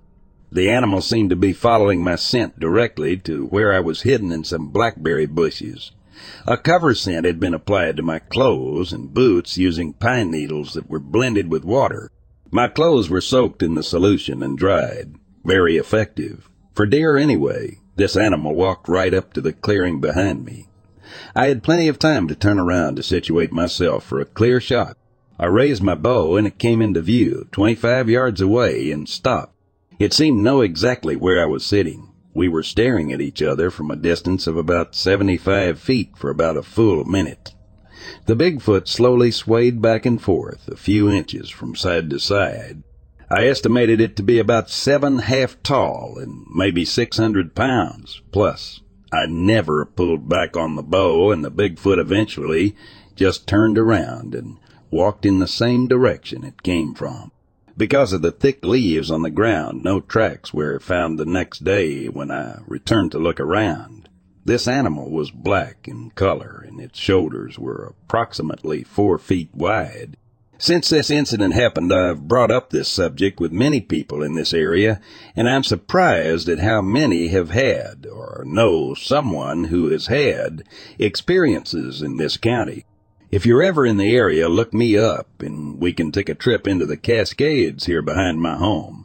[0.57, 4.43] the animal seemed to be following my scent directly to where I was hidden in
[4.43, 5.93] some blackberry bushes.
[6.47, 10.89] A cover scent had been applied to my clothes and boots using pine needles that
[10.89, 12.11] were blended with water.
[12.51, 15.17] My clothes were soaked in the solution and dried.
[15.45, 16.49] Very effective.
[16.75, 20.69] For deer anyway, this animal walked right up to the clearing behind me.
[21.35, 24.97] I had plenty of time to turn around to situate myself for a clear shot.
[25.39, 29.53] I raised my bow and it came into view, 25 yards away, and stopped.
[29.99, 32.11] It seemed to know exactly where I was sitting.
[32.35, 36.59] We were staring at each other from a distance of about 75 feet for about
[36.59, 37.55] a full minute.
[38.27, 42.83] The Bigfoot slowly swayed back and forth, a few inches from side to side.
[43.31, 48.83] I estimated it to be about seven half tall and maybe 600 pounds plus.
[49.11, 52.77] I never pulled back on the bow and the Bigfoot eventually
[53.15, 54.59] just turned around and
[54.91, 57.33] walked in the same direction it came from.
[57.79, 62.07] Because of the thick leaves on the ground, no tracks were found the next day
[62.07, 64.09] when I returned to look around.
[64.47, 70.17] This animal was black in color, and its shoulders were approximately four feet wide.
[70.57, 75.03] Since this incident happened, I've brought up this subject with many people in this area,
[75.35, 80.65] and I'm surprised at how many have had, or know someone who has had,
[80.99, 82.87] experiences in this county.
[83.29, 86.69] If you're ever in the area, look me up and we can take a trip
[86.69, 89.05] into the Cascades here behind my home.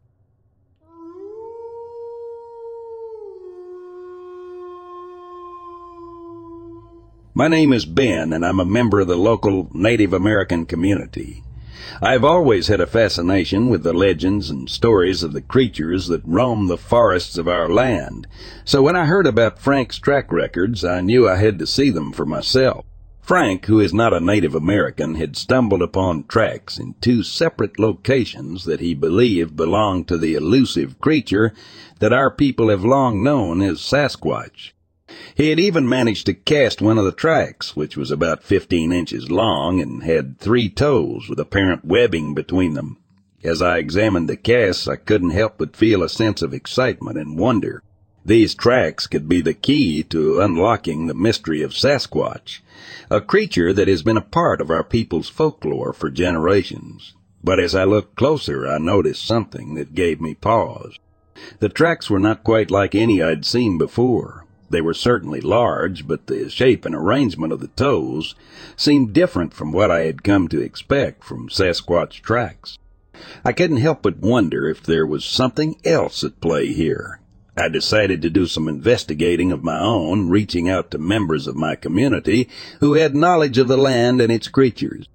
[7.34, 11.44] My name is Ben and I'm a member of the local Native American community.
[12.00, 16.68] I've always had a fascination with the legends and stories of the creatures that roam
[16.68, 18.28] the forests of our land.
[18.66, 22.14] So when I heard about Frank's track records, I knew I had to see them
[22.14, 22.86] for myself.
[23.22, 28.66] Frank, who is not a Native American, had stumbled upon tracks in two separate locations
[28.66, 31.54] that he believed belonged to the elusive creature
[32.00, 34.74] that our people have long known as Sasquatch.
[35.36, 39.30] He had even managed to cast one of the tracks, which was about fifteen inches
[39.30, 42.98] long and had three toes with apparent webbing between them.
[43.44, 47.38] As I examined the casts, I couldn't help but feel a sense of excitement and
[47.38, 47.84] wonder.
[48.24, 52.62] These tracks could be the key to unlocking the mystery of Sasquatch,
[53.10, 57.14] a creature that has been a part of our people's folklore for generations.
[57.44, 60.98] But as I looked closer, I noticed something that gave me pause.
[61.60, 64.46] The tracks were not quite like any I'd seen before.
[64.70, 68.36] They were certainly large, but the shape and arrangement of the toes
[68.76, 72.78] seemed different from what I had come to expect from Sasquatch tracks.
[73.44, 77.21] I couldn't help but wonder if there was something else at play here,
[77.58, 81.76] I decided to do some investigating of my own, reaching out to members of my
[81.76, 82.48] community
[82.80, 85.08] who had knowledge of the land and its creatures.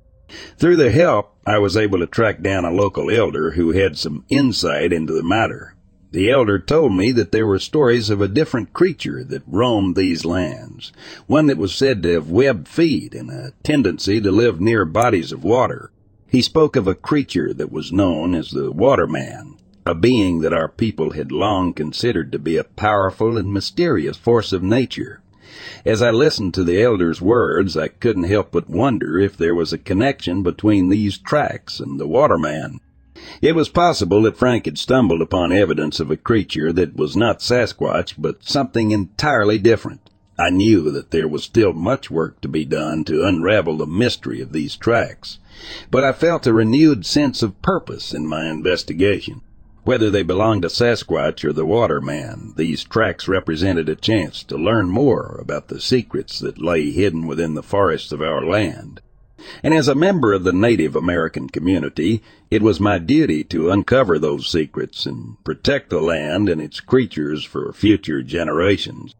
[0.59, 4.25] Through their help, I was able to track down a local elder who had some
[4.29, 5.77] insight into the matter.
[6.13, 10.25] The elder told me that there were stories of a different creature that roamed these
[10.25, 10.93] lands,
[11.27, 15.33] one that was said to have webbed feet and a tendency to live near bodies
[15.33, 15.91] of water.
[16.29, 19.56] He spoke of a creature that was known as the Waterman,
[19.87, 24.53] a being that our people had long considered to be a powerful and mysterious force
[24.53, 25.21] of nature.
[25.85, 29.73] As I listened to the elder's words, I couldn't help but wonder if there was
[29.73, 32.81] a connection between these tracks and the waterman.
[33.41, 37.39] It was possible that Frank had stumbled upon evidence of a creature that was not
[37.39, 40.11] Sasquatch, but something entirely different.
[40.37, 44.41] I knew that there was still much work to be done to unravel the mystery
[44.41, 45.39] of these tracks,
[45.93, 49.43] but I felt a renewed sense of purpose in my investigation.
[49.87, 54.89] Whether they belonged to Sasquatch or the Waterman, these tracks represented a chance to learn
[54.89, 59.01] more about the secrets that lay hidden within the forests of our land.
[59.63, 62.21] And as a member of the Native American community,
[62.51, 67.45] it was my duty to uncover those secrets and protect the land and its creatures
[67.45, 69.15] for future generations.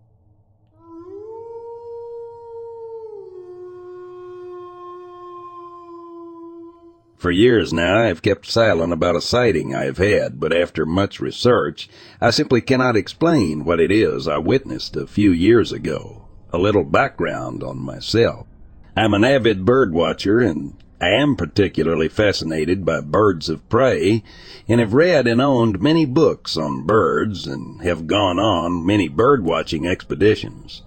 [7.19, 10.85] For years now, I have kept silent about a sighting I have had, but after
[10.85, 11.89] much research,
[12.21, 16.27] I simply cannot explain what it is I witnessed a few years ago.
[16.53, 18.47] A little background on myself.
[18.95, 24.23] I'm an avid bird watcher and I am particularly fascinated by birds of prey
[24.69, 29.43] and have read and owned many books on birds and have gone on many bird
[29.43, 30.83] watching expeditions.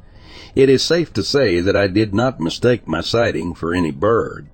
[0.53, 4.49] It is safe to say that I did not mistake my sighting for any bird.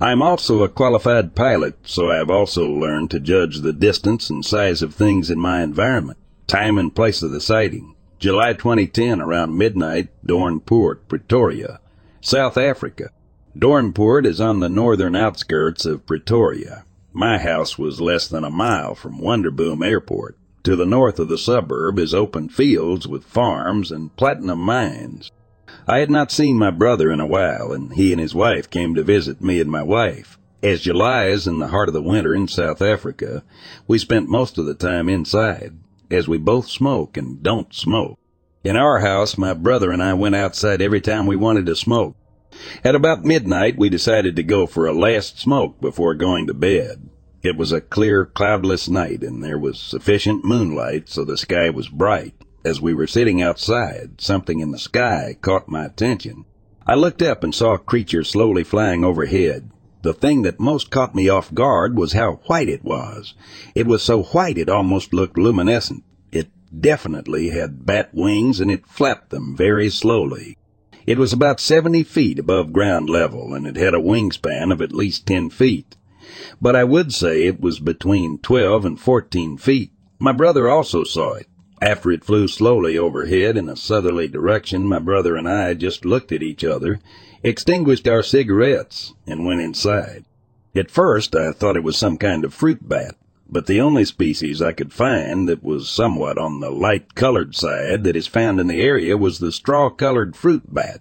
[0.00, 4.30] I am also a qualified pilot, so I have also learned to judge the distance
[4.30, 6.18] and size of things in my environment.
[6.46, 7.94] Time and place of the sighting.
[8.18, 11.80] July 2010 around midnight, Doornpoort, Pretoria,
[12.20, 13.10] South Africa.
[13.58, 16.84] Doornpoort is on the northern outskirts of Pretoria.
[17.12, 20.36] My house was less than a mile from Wonderboom Airport.
[20.64, 25.30] To the north of the suburb is open fields with farms and platinum mines.
[25.90, 28.94] I had not seen my brother in a while, and he and his wife came
[28.94, 30.38] to visit me and my wife.
[30.62, 33.42] As July is in the heart of the winter in South Africa,
[33.88, 35.72] we spent most of the time inside,
[36.08, 38.20] as we both smoke and don't smoke.
[38.62, 42.14] In our house, my brother and I went outside every time we wanted to smoke.
[42.84, 47.10] At about midnight, we decided to go for a last smoke before going to bed.
[47.42, 51.88] It was a clear, cloudless night, and there was sufficient moonlight, so the sky was
[51.88, 52.39] bright.
[52.64, 56.44] As we were sitting outside, something in the sky caught my attention.
[56.86, 59.70] I looked up and saw a creature slowly flying overhead.
[60.02, 63.34] The thing that most caught me off guard was how white it was.
[63.74, 66.04] It was so white it almost looked luminescent.
[66.32, 66.48] It
[66.78, 70.56] definitely had bat wings and it flapped them very slowly.
[71.06, 74.92] It was about 70 feet above ground level and it had a wingspan of at
[74.92, 75.96] least 10 feet
[76.60, 79.92] but I would say it was between 12 and 14 feet.
[80.18, 81.46] My brother also saw it.
[81.82, 86.30] After it flew slowly overhead in a southerly direction, my brother and I just looked
[86.30, 87.00] at each other,
[87.42, 90.24] extinguished our cigarettes, and went inside.
[90.74, 93.16] At first, I thought it was some kind of fruit bat,
[93.48, 98.04] but the only species I could find that was somewhat on the light colored side
[98.04, 101.00] that is found in the area was the straw colored fruit bat,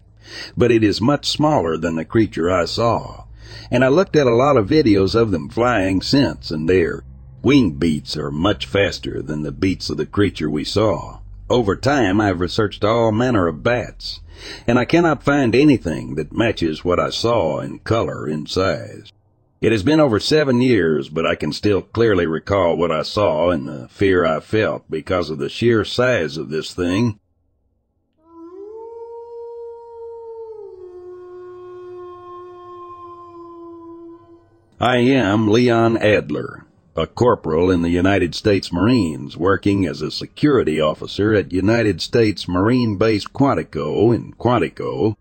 [0.55, 3.25] but it is much smaller than the creature I saw
[3.71, 7.03] and I looked at a lot of videos of them flying since, and their
[7.41, 11.19] wing beats are much faster than the beats of the creature we saw.
[11.49, 14.19] Over time, I've researched all manner of bats,
[14.67, 19.11] and I cannot find anything that matches what I saw in color and size.
[19.61, 23.49] It has been over seven years, but I can still clearly recall what I saw
[23.49, 27.19] and the fear I felt because of the sheer size of this thing
[34.81, 36.65] I am Leon Adler,
[36.99, 42.45] a corporal in the United States Marines working as a security officer at United States
[42.45, 45.15] Marine Base Quantico in Quantico,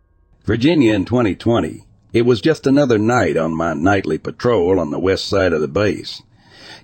[0.44, 1.84] Virginia in 2020.
[2.12, 5.68] It was just another night on my nightly patrol on the west side of the
[5.68, 6.20] base.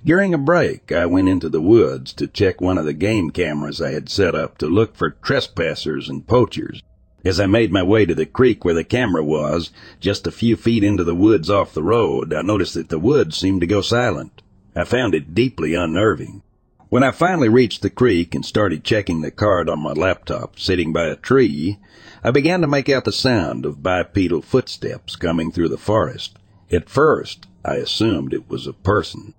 [0.05, 3.82] During a break, I went into the woods to check one of the game cameras
[3.82, 6.82] I had set up to look for trespassers and poachers.
[7.24, 10.55] As I made my way to the creek where the camera was, just a few
[10.55, 13.80] feet into the woods off the road, I noticed that the woods seemed to go
[13.80, 14.42] silent.
[14.77, 16.43] I found it deeply unnerving.
[16.89, 20.93] When I finally reached the creek and started checking the card on my laptop sitting
[20.93, 21.79] by a tree,
[22.22, 26.39] I began to make out the sound of bipedal footsteps coming through the forest.
[26.72, 29.35] At first, I assumed it was a person.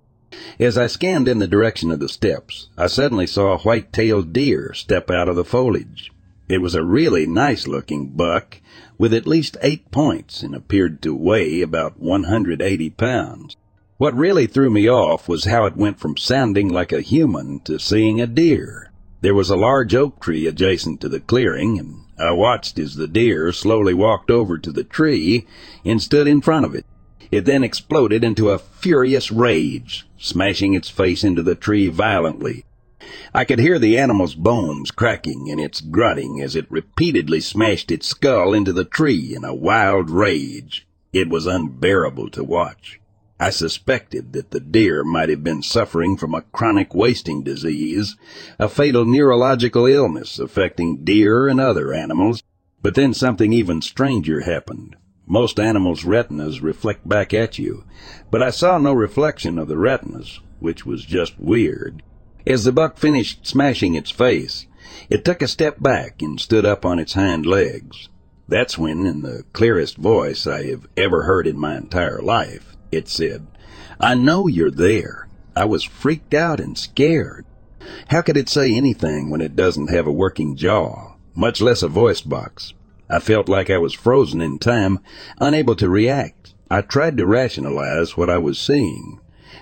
[0.58, 4.72] As I scanned in the direction of the steps, I suddenly saw a white-tailed deer
[4.74, 6.12] step out of the foliage.
[6.48, 8.60] It was a really nice looking buck
[8.98, 13.56] with at least eight points and appeared to weigh about 180 pounds.
[13.98, 17.78] What really threw me off was how it went from sounding like a human to
[17.78, 18.92] seeing a deer.
[19.22, 23.08] There was a large oak tree adjacent to the clearing, and I watched as the
[23.08, 25.46] deer slowly walked over to the tree
[25.82, 26.84] and stood in front of it.
[27.30, 32.66] It then exploded into a furious rage, smashing its face into the tree violently.
[33.32, 38.08] I could hear the animal's bones cracking and its grunting as it repeatedly smashed its
[38.08, 40.86] skull into the tree in a wild rage.
[41.14, 43.00] It was unbearable to watch.
[43.38, 48.16] I suspected that the deer might have been suffering from a chronic wasting disease,
[48.58, 52.42] a fatal neurological illness affecting deer and other animals.
[52.82, 54.96] But then something even stranger happened.
[55.26, 57.84] Most animals' retinas reflect back at you,
[58.30, 62.02] but I saw no reflection of the retinas, which was just weird.
[62.46, 64.66] As the buck finished smashing its face,
[65.10, 68.08] it took a step back and stood up on its hind legs.
[68.48, 73.08] That's when, in the clearest voice I have ever heard in my entire life, it
[73.08, 73.46] said,
[74.00, 75.28] I know you're there.
[75.54, 77.46] I was freaked out and scared.
[78.08, 81.88] How could it say anything when it doesn't have a working jaw, much less a
[81.88, 82.74] voice box?
[83.08, 84.98] I felt like I was frozen in time,
[85.38, 86.54] unable to react.
[86.68, 89.20] I tried to rationalize what I was seeing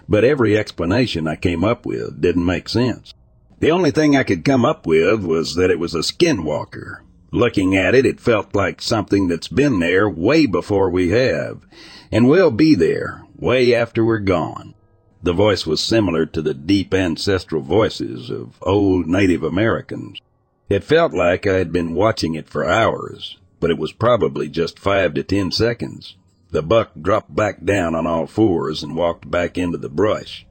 [0.09, 3.15] but every explanation I came up with didn't make sense.
[3.61, 7.01] The only thing I could come up with was that it was a skinwalker.
[7.31, 11.67] Looking at it, it felt like something that's been there way before we have,
[12.13, 14.75] and will be there way after we're gone.
[15.23, 20.21] The voice was similar to the deep ancestral voices of old Native Americans.
[20.69, 24.79] It felt like I had been watching it for hours, but it was probably just
[24.79, 26.17] five to ten seconds.
[26.51, 30.47] The buck dropped back down on all fours and walked back into the brush.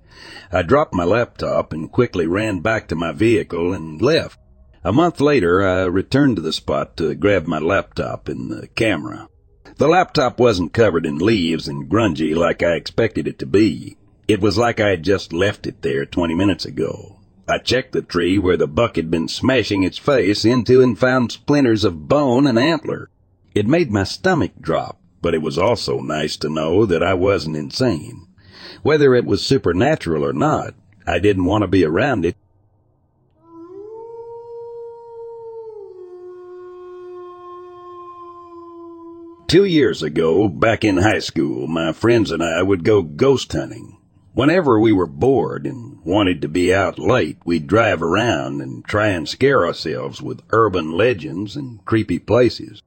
[0.51, 4.39] I dropped my laptop and quickly ran back to my vehicle and left.
[4.84, 9.29] A month later, I returned to the spot to grab my laptop and the camera.
[9.84, 13.97] The laptop wasn't covered in leaves and grungy like I expected it to be.
[14.29, 17.19] It was like I had just left it there 20 minutes ago.
[17.49, 21.34] I checked the tree where the buck had been smashing its face into and found
[21.34, 23.09] splinters of bone and antler.
[23.53, 27.57] It made my stomach drop but it was also nice to know that I wasn't
[27.57, 28.27] insane.
[28.84, 30.75] Whether it was supernatural or not,
[31.05, 32.38] I didn't want to be around it.
[39.47, 43.97] Two years ago, back in high school, my friends and I would go ghost hunting.
[44.33, 49.09] Whenever we were bored and wanted to be out late, we'd drive around and try
[49.09, 52.81] and scare ourselves with urban legends and creepy places.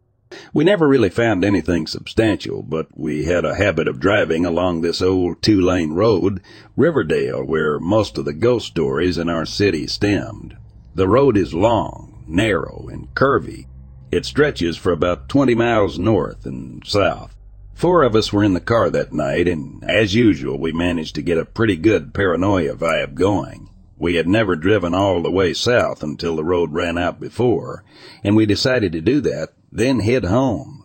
[0.53, 5.01] We never really found anything substantial, but we had a habit of driving along this
[5.01, 6.43] old two-lane road,
[6.77, 10.57] Riverdale, where most of the ghost stories in our city stemmed.
[10.97, 13.67] The road is long, narrow, and curvy,
[14.11, 17.37] it stretches for about 20 miles north and south.
[17.75, 21.23] Four of us were in the car that night, and as usual, we managed to
[21.23, 23.69] get a pretty good paranoia vibe going.
[23.99, 27.85] We had never driven all the way south until the road ran out before,
[28.25, 30.85] and we decided to do that, then head home.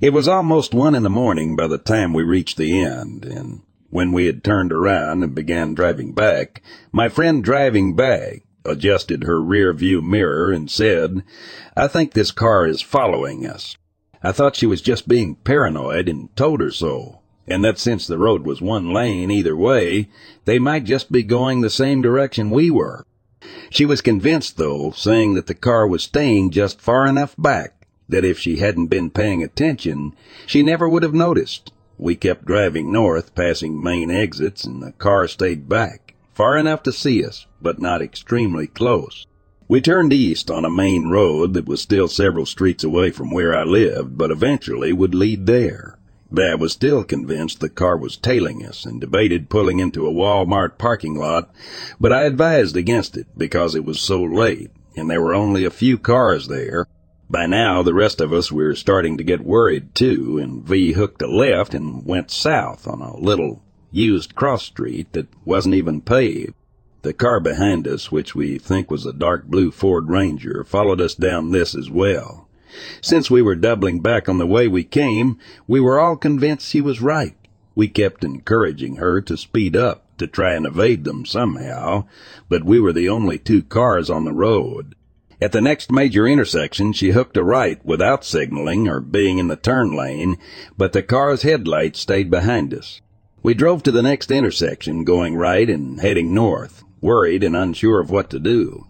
[0.00, 3.62] It was almost one in the morning by the time we reached the end, and
[3.90, 9.40] when we had turned around and began driving back, my friend driving back adjusted her
[9.40, 11.22] rear view mirror and said,
[11.76, 13.76] I think this car is following us.
[14.22, 18.18] I thought she was just being paranoid and told her so, and that since the
[18.18, 20.08] road was one lane either way,
[20.44, 23.04] they might just be going the same direction we were.
[23.70, 28.24] She was convinced, though, saying that the car was staying just far enough back that
[28.24, 30.14] if she hadn't been paying attention,
[30.46, 31.72] she never would have noticed.
[31.98, 36.07] We kept driving north, passing main exits, and the car stayed back
[36.38, 39.26] far enough to see us, but not extremely close.
[39.66, 43.58] We turned east on a main road that was still several streets away from where
[43.58, 45.98] I lived, but eventually would lead there.
[46.32, 50.78] Dad was still convinced the car was tailing us and debated pulling into a Walmart
[50.78, 51.52] parking lot,
[51.98, 55.70] but I advised against it because it was so late and there were only a
[55.70, 56.86] few cars there.
[57.28, 61.20] By now, the rest of us were starting to get worried too, and V hooked
[61.20, 66.54] a left and went south on a little used cross street that wasn't even paved.
[67.02, 71.14] The car behind us, which we think was a dark blue Ford Ranger, followed us
[71.14, 72.48] down this as well.
[73.00, 76.80] Since we were doubling back on the way we came, we were all convinced she
[76.80, 77.34] was right.
[77.74, 82.06] We kept encouraging her to speed up to try and evade them somehow,
[82.48, 84.94] but we were the only two cars on the road.
[85.40, 89.56] At the next major intersection, she hooked a right without signaling or being in the
[89.56, 90.36] turn lane,
[90.76, 93.00] but the car's headlights stayed behind us.
[93.48, 98.10] We drove to the next intersection, going right and heading north, worried and unsure of
[98.10, 98.84] what to do.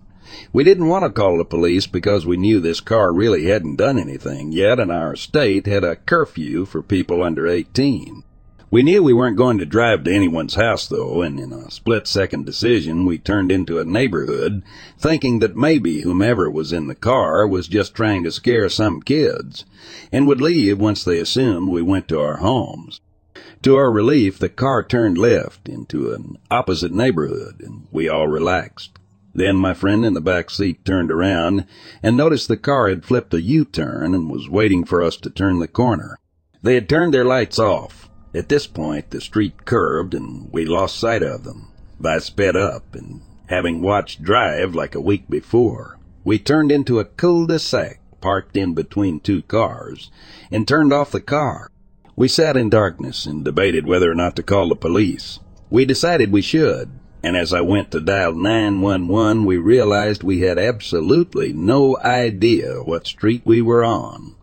[0.52, 4.00] We didn't want to call the police because we knew this car really hadn't done
[4.00, 8.24] anything yet and our state had a curfew for people under 18.
[8.68, 12.08] We knew we weren't going to drive to anyone's house though, and in a split
[12.08, 14.64] second decision we turned into a neighborhood,
[14.98, 19.64] thinking that maybe whomever was in the car was just trying to scare some kids,
[20.10, 23.00] and would leave once they assumed we went to our homes.
[23.62, 28.98] To our relief, the car turned left into an opposite neighborhood, and we all relaxed.
[29.34, 31.66] Then my friend in the back seat turned around
[32.02, 35.58] and noticed the car had flipped a U-turn and was waiting for us to turn
[35.58, 36.18] the corner.
[36.62, 38.08] They had turned their lights off.
[38.34, 41.72] At this point, the street curved and we lost sight of them.
[42.04, 47.04] I sped up and, having watched Drive like a week before, we turned into a
[47.04, 50.10] cul-de-sac parked in between two cars
[50.50, 51.70] and turned off the car.
[52.18, 55.38] We sat in darkness and debated whether or not to call the police.
[55.70, 56.90] We decided we should,
[57.22, 63.06] and as I went to dial 911, we realized we had absolutely no idea what
[63.06, 64.34] street we were on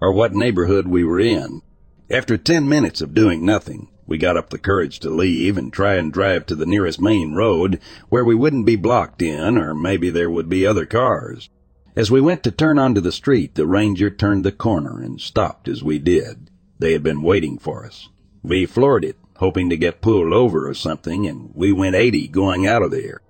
[0.00, 1.60] or what neighborhood we were in.
[2.08, 5.94] After 10 minutes of doing nothing, we got up the courage to leave and try
[5.94, 7.80] and drive to the nearest main road
[8.10, 11.50] where we wouldn't be blocked in or maybe there would be other cars.
[11.96, 15.66] As we went to turn onto the street, the ranger turned the corner and stopped
[15.66, 16.48] as we did.
[16.84, 18.10] They had been waiting for us.
[18.42, 22.66] We floored it, hoping to get pulled over or something, and we went 80 going
[22.66, 23.22] out of there.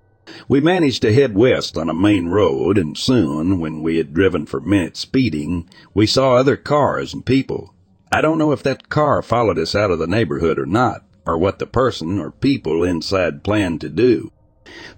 [0.49, 4.45] We managed to head west on a main road, and soon, when we had driven
[4.45, 7.73] for minutes speeding, we saw other cars and people.
[8.11, 11.37] I don't know if that car followed us out of the neighborhood or not, or
[11.37, 14.33] what the person or people inside planned to do.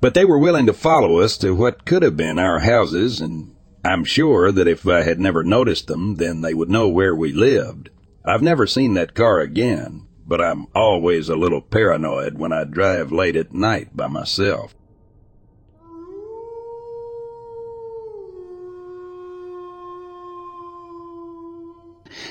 [0.01, 3.53] But they were willing to follow us to what could have been our houses, and
[3.85, 7.31] I'm sure that if I had never noticed them, then they would know where we
[7.31, 7.91] lived.
[8.27, 13.09] I've never seen that car again, but I'm always a little paranoid when I drive
[13.09, 14.75] late at night by myself.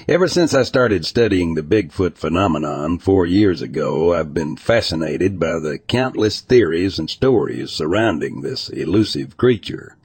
[0.07, 5.59] Ever since I started studying the Bigfoot phenomenon four years ago, I've been fascinated by
[5.59, 9.96] the countless theories and stories surrounding this elusive creature.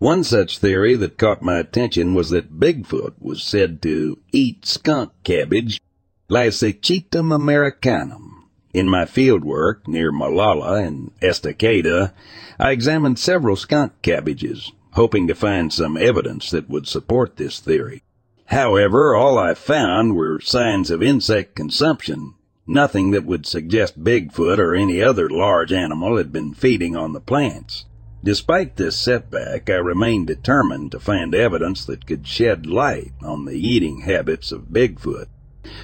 [0.00, 5.12] One such theory that caught my attention was that Bigfoot was said to eat skunk
[5.22, 5.80] cabbage,
[6.28, 8.48] Lysichitum americanum.
[8.74, 12.12] In my field work near Molalla and Estacada,
[12.58, 18.02] I examined several skunk cabbages, hoping to find some evidence that would support this theory.
[18.46, 22.34] However, all I found were signs of insect consumption,
[22.66, 27.20] nothing that would suggest Bigfoot or any other large animal had been feeding on the
[27.20, 27.84] plants.
[28.28, 33.54] Despite this setback, I remained determined to find evidence that could shed light on the
[33.54, 35.28] eating habits of Bigfoot.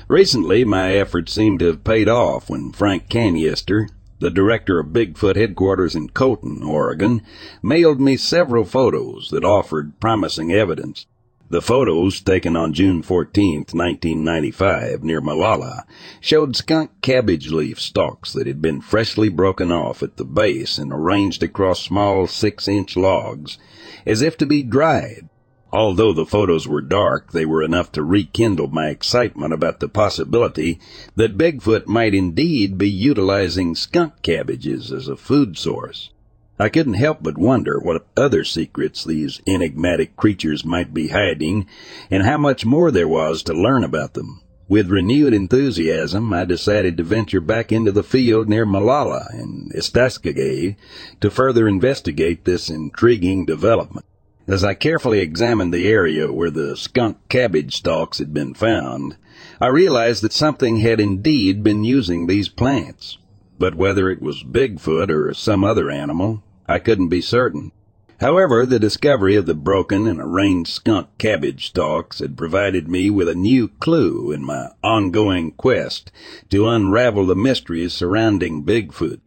[0.09, 3.89] Recently, my efforts seemed to have paid off when Frank Canister,
[4.19, 7.23] the director of Bigfoot headquarters in Colton, Oregon,
[7.63, 11.07] mailed me several photos that offered promising evidence.
[11.55, 15.87] The photos, taken on June 14, 1995, near Molalla,
[16.21, 20.93] showed skunk cabbage leaf stalks that had been freshly broken off at the base and
[20.93, 23.57] arranged across small six-inch logs,
[24.05, 25.29] as if to be dried.
[25.73, 30.81] Although the photos were dark, they were enough to rekindle my excitement about the possibility
[31.15, 36.11] that Bigfoot might indeed be utilizing skunk cabbages as a food source.
[36.57, 41.67] I couldn't help but wonder what other secrets these enigmatic creatures might be hiding
[42.13, 44.41] and how much more there was to learn about them.
[44.69, 50.77] With renewed enthusiasm, I decided to venture back into the field near Molalla and Estacada
[51.21, 54.07] to further investigate this intriguing development.
[54.47, 59.17] As I carefully examined the area where the skunk cabbage stalks had been found,
[59.61, 63.19] I realized that something had indeed been using these plants
[63.59, 67.73] but whether it was Bigfoot or some other animal, I couldn't be certain.
[68.21, 73.29] However, the discovery of the broken and arranged skunk cabbage stalks had provided me with
[73.29, 76.11] a new clue in my ongoing quest
[76.51, 79.21] to unravel the mysteries surrounding Bigfoot.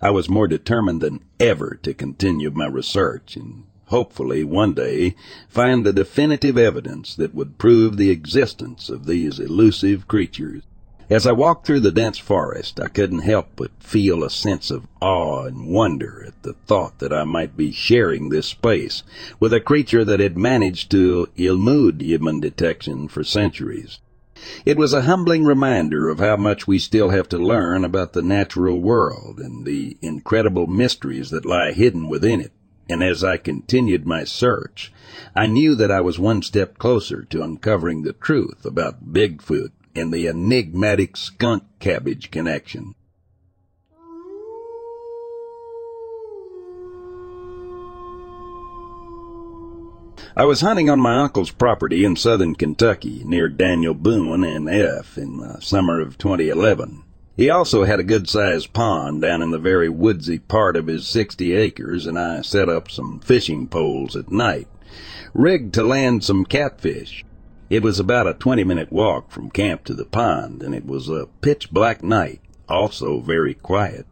[0.00, 5.14] I was more determined than ever to continue my research and hopefully one day
[5.48, 10.62] find the definitive evidence that would prove the existence of these elusive creatures.
[11.14, 14.88] As I walked through the dense forest, I couldn't help but feel a sense of
[15.00, 19.04] awe and wonder at the thought that I might be sharing this space
[19.38, 24.00] with a creature that had managed to elude human detection for centuries.
[24.66, 28.20] It was a humbling reminder of how much we still have to learn about the
[28.20, 32.50] natural world and the incredible mysteries that lie hidden within it.
[32.90, 34.92] And as I continued my search,
[35.36, 40.10] I knew that I was one step closer to uncovering the truth about Bigfoot in
[40.10, 42.94] the enigmatic skunk cabbage connection.
[50.36, 55.16] I was hunting on my uncle's property in southern Kentucky near Daniel Boone and F
[55.16, 57.04] in the summer of 2011.
[57.36, 61.06] He also had a good sized pond down in the very woodsy part of his
[61.06, 64.66] 60 acres and I set up some fishing poles at night,
[65.34, 67.24] rigged to land some catfish.
[67.74, 71.08] It was about a 20 minute walk from camp to the pond, and it was
[71.08, 74.06] a pitch black night, also very quiet.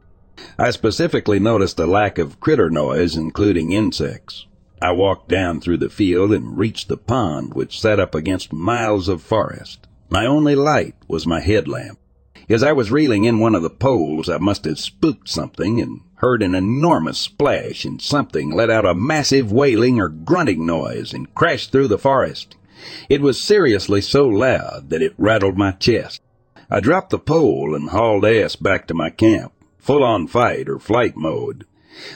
[0.58, 4.46] I specifically noticed a lack of critter noise, including insects.
[4.82, 9.06] I walked down through the field and reached the pond, which sat up against miles
[9.06, 9.86] of forest.
[10.10, 12.00] My only light was my headlamp.
[12.48, 16.00] As I was reeling in one of the poles, I must have spooked something and
[16.16, 21.32] heard an enormous splash, and something let out a massive wailing or grunting noise and
[21.36, 22.56] crashed through the forest.
[23.08, 26.20] It was seriously so loud that it rattled my chest.
[26.70, 30.78] I dropped the pole and hauled ass back to my camp, full on fight or
[30.78, 31.64] flight mode.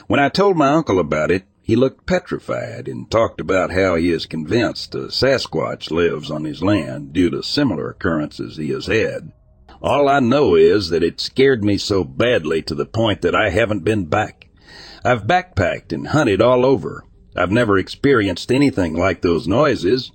[0.07, 4.09] When I told my uncle about it, he looked petrified and talked about how he
[4.09, 9.31] is convinced a Sasquatch lives on his land due to similar occurrences he has had.
[9.81, 13.49] All I know is that it scared me so badly to the point that I
[13.49, 14.47] haven't been back.
[15.03, 17.03] I've backpacked and hunted all over.
[17.35, 20.11] I've never experienced anything like those noises.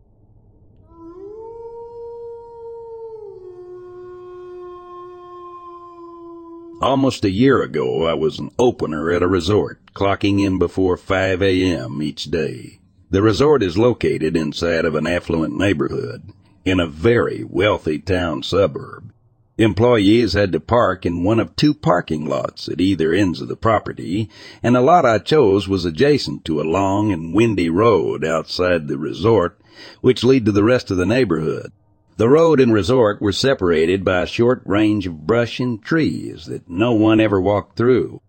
[6.82, 11.40] Almost a year ago, I was an opener at a resort, clocking in before 5
[11.40, 12.02] a.m.
[12.02, 12.80] each day.
[13.08, 16.32] The resort is located inside of an affluent neighborhood
[16.64, 19.12] in a very wealthy town suburb.
[19.58, 23.54] Employees had to park in one of two parking lots at either ends of the
[23.54, 24.28] property,
[24.60, 28.98] and the lot I chose was adjacent to a long and windy road outside the
[28.98, 29.56] resort,
[30.00, 31.70] which lead to the rest of the neighborhood.
[32.18, 36.68] The road and resort were separated by a short range of brush and trees that
[36.68, 38.20] no one ever walked through.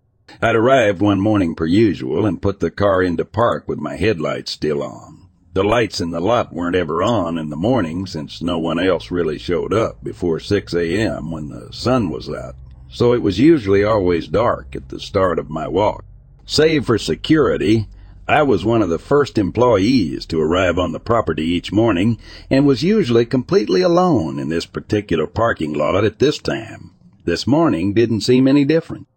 [0.41, 4.51] I'd arrived one morning per usual and put the car into park with my headlights
[4.51, 5.27] still on.
[5.53, 9.11] The lights in the lot weren't ever on in the morning since no one else
[9.11, 11.29] really showed up before 6 a.m.
[11.29, 12.55] when the sun was out,
[12.89, 16.05] so it was usually always dark at the start of my walk.
[16.45, 17.87] Save for security,
[18.27, 22.17] I was one of the first employees to arrive on the property each morning
[22.49, 26.91] and was usually completely alone in this particular parking lot at this time.
[27.25, 29.07] This morning didn't seem any different.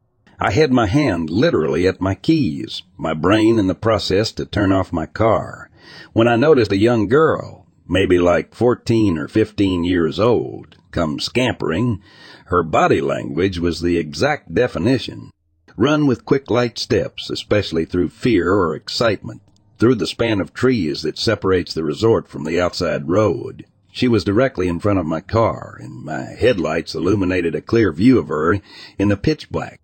[0.40, 4.72] I had my hand literally at my keys, my brain in the process to turn
[4.72, 5.70] off my car,
[6.12, 12.02] when I noticed a young girl, maybe like 14 or 15 years old, come scampering.
[12.46, 15.30] Her body language was the exact definition.
[15.78, 19.42] Run with quick light steps, especially through fear or excitement,
[19.78, 23.66] through the span of trees that separates the resort from the outside road.
[23.92, 28.18] She was directly in front of my car, and my headlights illuminated a clear view
[28.18, 28.58] of her
[28.98, 29.80] in the pitch black.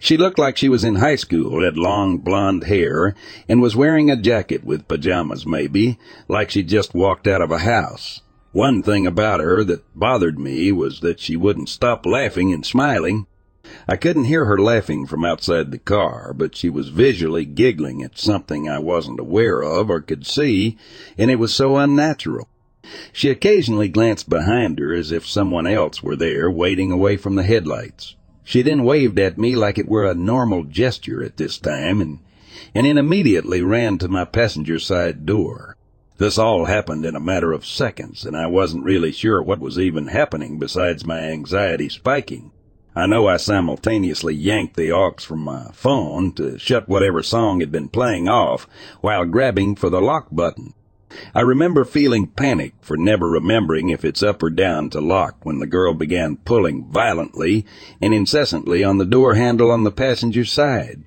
[0.00, 3.14] She looked like she was in high school, had long blonde hair,
[3.46, 7.58] and was wearing a jacket with pajamas maybe, like she'd just walked out of a
[7.58, 8.22] house.
[8.52, 13.26] One thing about her that bothered me was that she wouldn't stop laughing and smiling.
[13.88, 18.18] I couldn't hear her laughing from outside the car, but she was visually giggling at
[18.18, 20.76] something I wasn't aware of or could see,
[21.18, 22.48] and it was so unnatural.
[23.12, 27.42] She occasionally glanced behind her as if someone else were there waiting away from the
[27.42, 28.14] headlights.
[28.44, 32.20] She then waved at me like it were a normal gesture at this time, and,
[32.74, 35.76] and then immediately ran to my passenger side door.
[36.18, 39.78] This all happened in a matter of seconds, and I wasn't really sure what was
[39.78, 42.52] even happening besides my anxiety spiking.
[42.98, 47.70] I know I simultaneously yanked the aux from my phone to shut whatever song had
[47.70, 48.66] been playing off
[49.02, 50.72] while grabbing for the lock button.
[51.34, 55.58] I remember feeling panic for never remembering if it's up or down to lock when
[55.58, 57.66] the girl began pulling violently
[58.00, 61.04] and incessantly on the door handle on the passenger side.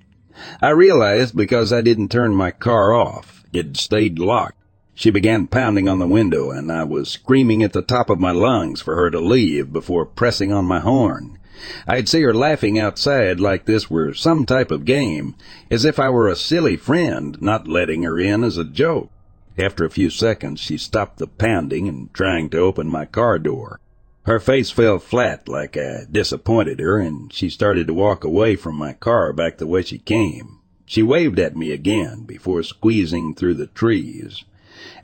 [0.61, 4.61] I realized because I didn't turn my car off, it stayed locked.
[4.93, 8.31] She began pounding on the window and I was screaming at the top of my
[8.31, 11.38] lungs for her to leave before pressing on my horn.
[11.88, 15.36] I'd see her laughing outside like this were some type of game,
[15.72, 19.10] as if I were a silly friend not letting her in as a joke.
[19.57, 23.80] After a few seconds, she stopped the pounding and trying to open my car door.
[24.24, 28.76] Her face fell flat like I disappointed her, and she started to walk away from
[28.76, 30.60] my car back the way she came.
[30.86, 34.43] She waved at me again before squeezing through the trees,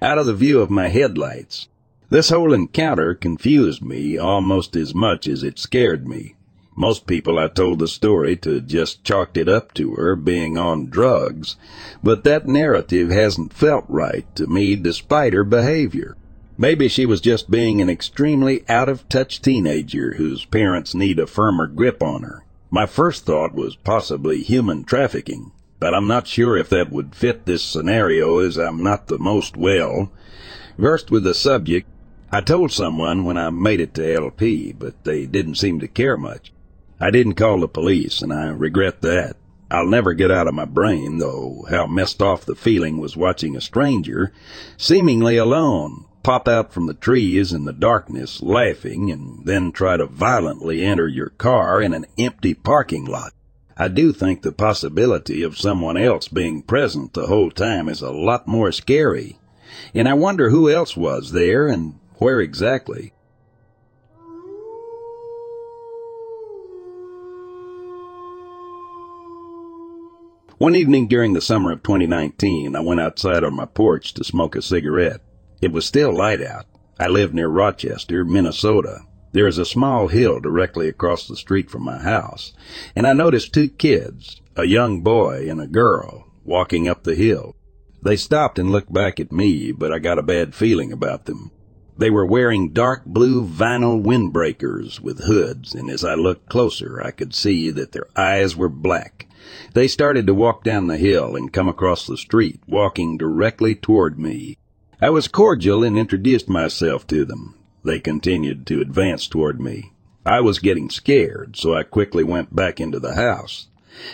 [0.02, 1.68] out of the view of my headlights.
[2.10, 6.36] This whole encounter confused me almost as much as it scared me.
[6.78, 10.88] Most people I told the story to just chalked it up to her being on
[10.88, 11.56] drugs,
[12.04, 16.18] but that narrative hasn't felt right to me despite her behavior.
[16.58, 21.28] Maybe she was just being an extremely out of touch teenager whose parents need a
[21.28, 22.44] firmer grip on her.
[22.70, 27.46] My first thought was possibly human trafficking, but I'm not sure if that would fit
[27.46, 30.12] this scenario as I'm not the most well
[30.78, 31.88] versed with the subject.
[32.34, 36.18] I told someone when I made it to LP, but they didn't seem to care
[36.18, 36.52] much.
[37.00, 39.36] I didn't call the police, and I regret that.
[39.70, 43.56] I'll never get out of my brain, though, how messed off the feeling was watching
[43.56, 44.32] a stranger,
[44.78, 50.06] seemingly alone, pop out from the trees in the darkness, laughing, and then try to
[50.06, 53.34] violently enter your car in an empty parking lot.
[53.78, 58.12] I do think the possibility of someone else being present the whole time is a
[58.12, 59.38] lot more scary.
[59.94, 63.12] And I wonder who else was there and where exactly.
[70.66, 74.56] One evening during the summer of 2019, I went outside on my porch to smoke
[74.56, 75.22] a cigarette.
[75.62, 76.66] It was still light out.
[77.00, 79.02] I live near Rochester, Minnesota.
[79.32, 82.52] There is a small hill directly across the street from my house,
[82.96, 87.56] and I noticed two kids, a young boy and a girl, walking up the hill.
[88.02, 91.52] They stopped and looked back at me, but I got a bad feeling about them.
[91.96, 97.12] They were wearing dark blue vinyl windbreakers with hoods, and as I looked closer, I
[97.12, 99.28] could see that their eyes were black.
[99.74, 104.20] They started to walk down the hill and come across the street, walking directly toward
[104.20, 104.58] me.
[105.02, 107.56] I was cordial and introduced myself to them.
[107.84, 109.92] They continued to advance toward me.
[110.26, 113.68] I was getting scared, so I quickly went back into the house.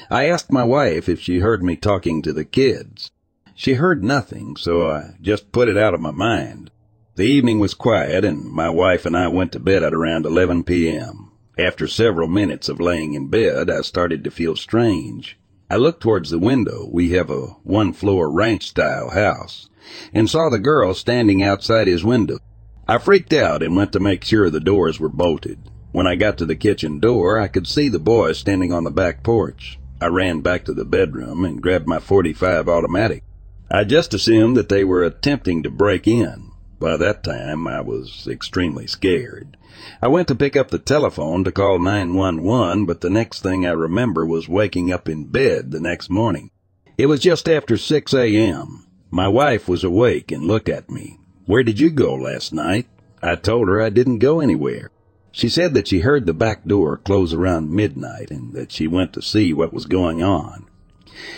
[0.09, 3.09] I asked my wife if she heard me talking to the kids.
[3.55, 6.71] She heard nothing, so I just put it out of my mind.
[7.15, 10.63] The evening was quiet, and my wife and I went to bed at around 11
[10.63, 11.30] p.m.
[11.61, 15.37] After several minutes of laying in bed, I started to feel strange.
[15.69, 16.89] I looked towards the window.
[16.91, 19.69] We have a one floor ranch style house
[20.11, 22.39] and saw the girl standing outside his window.
[22.87, 25.59] I freaked out and went to make sure the doors were bolted.
[25.91, 28.89] When I got to the kitchen door, I could see the boy standing on the
[28.89, 29.77] back porch.
[30.01, 33.23] I ran back to the bedroom and grabbed my 45 automatic.
[33.69, 36.50] I just assumed that they were attempting to break in.
[36.81, 39.55] By that time, I was extremely scared.
[40.01, 43.71] I went to pick up the telephone to call 911, but the next thing I
[43.71, 46.49] remember was waking up in bed the next morning.
[46.97, 48.87] It was just after 6 a.m.
[49.11, 51.19] My wife was awake and looked at me.
[51.45, 52.87] Where did you go last night?
[53.21, 54.89] I told her I didn't go anywhere.
[55.31, 59.13] She said that she heard the back door close around midnight and that she went
[59.13, 60.65] to see what was going on.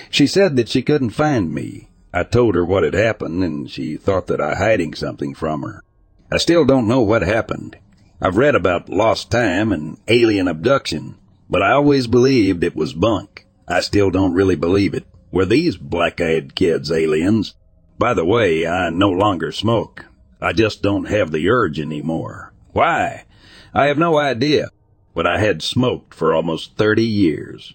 [0.10, 1.90] She said that she couldn't find me.
[2.14, 5.82] I told her what had happened, and she thought that I hiding something from her.
[6.32, 7.78] I still don't know what happened.
[8.22, 11.16] I've read about lost time and alien abduction,
[11.50, 13.48] but I always believed it was bunk.
[13.68, 15.06] I still don't really believe it.
[15.32, 17.56] Were these black-eyed kids aliens?
[17.98, 20.06] By the way, I no longer smoke.
[20.40, 22.54] I just don't have the urge anymore.
[22.74, 23.26] Why?
[23.74, 24.70] I have no idea,
[25.16, 27.74] but I had smoked for almost 30 years.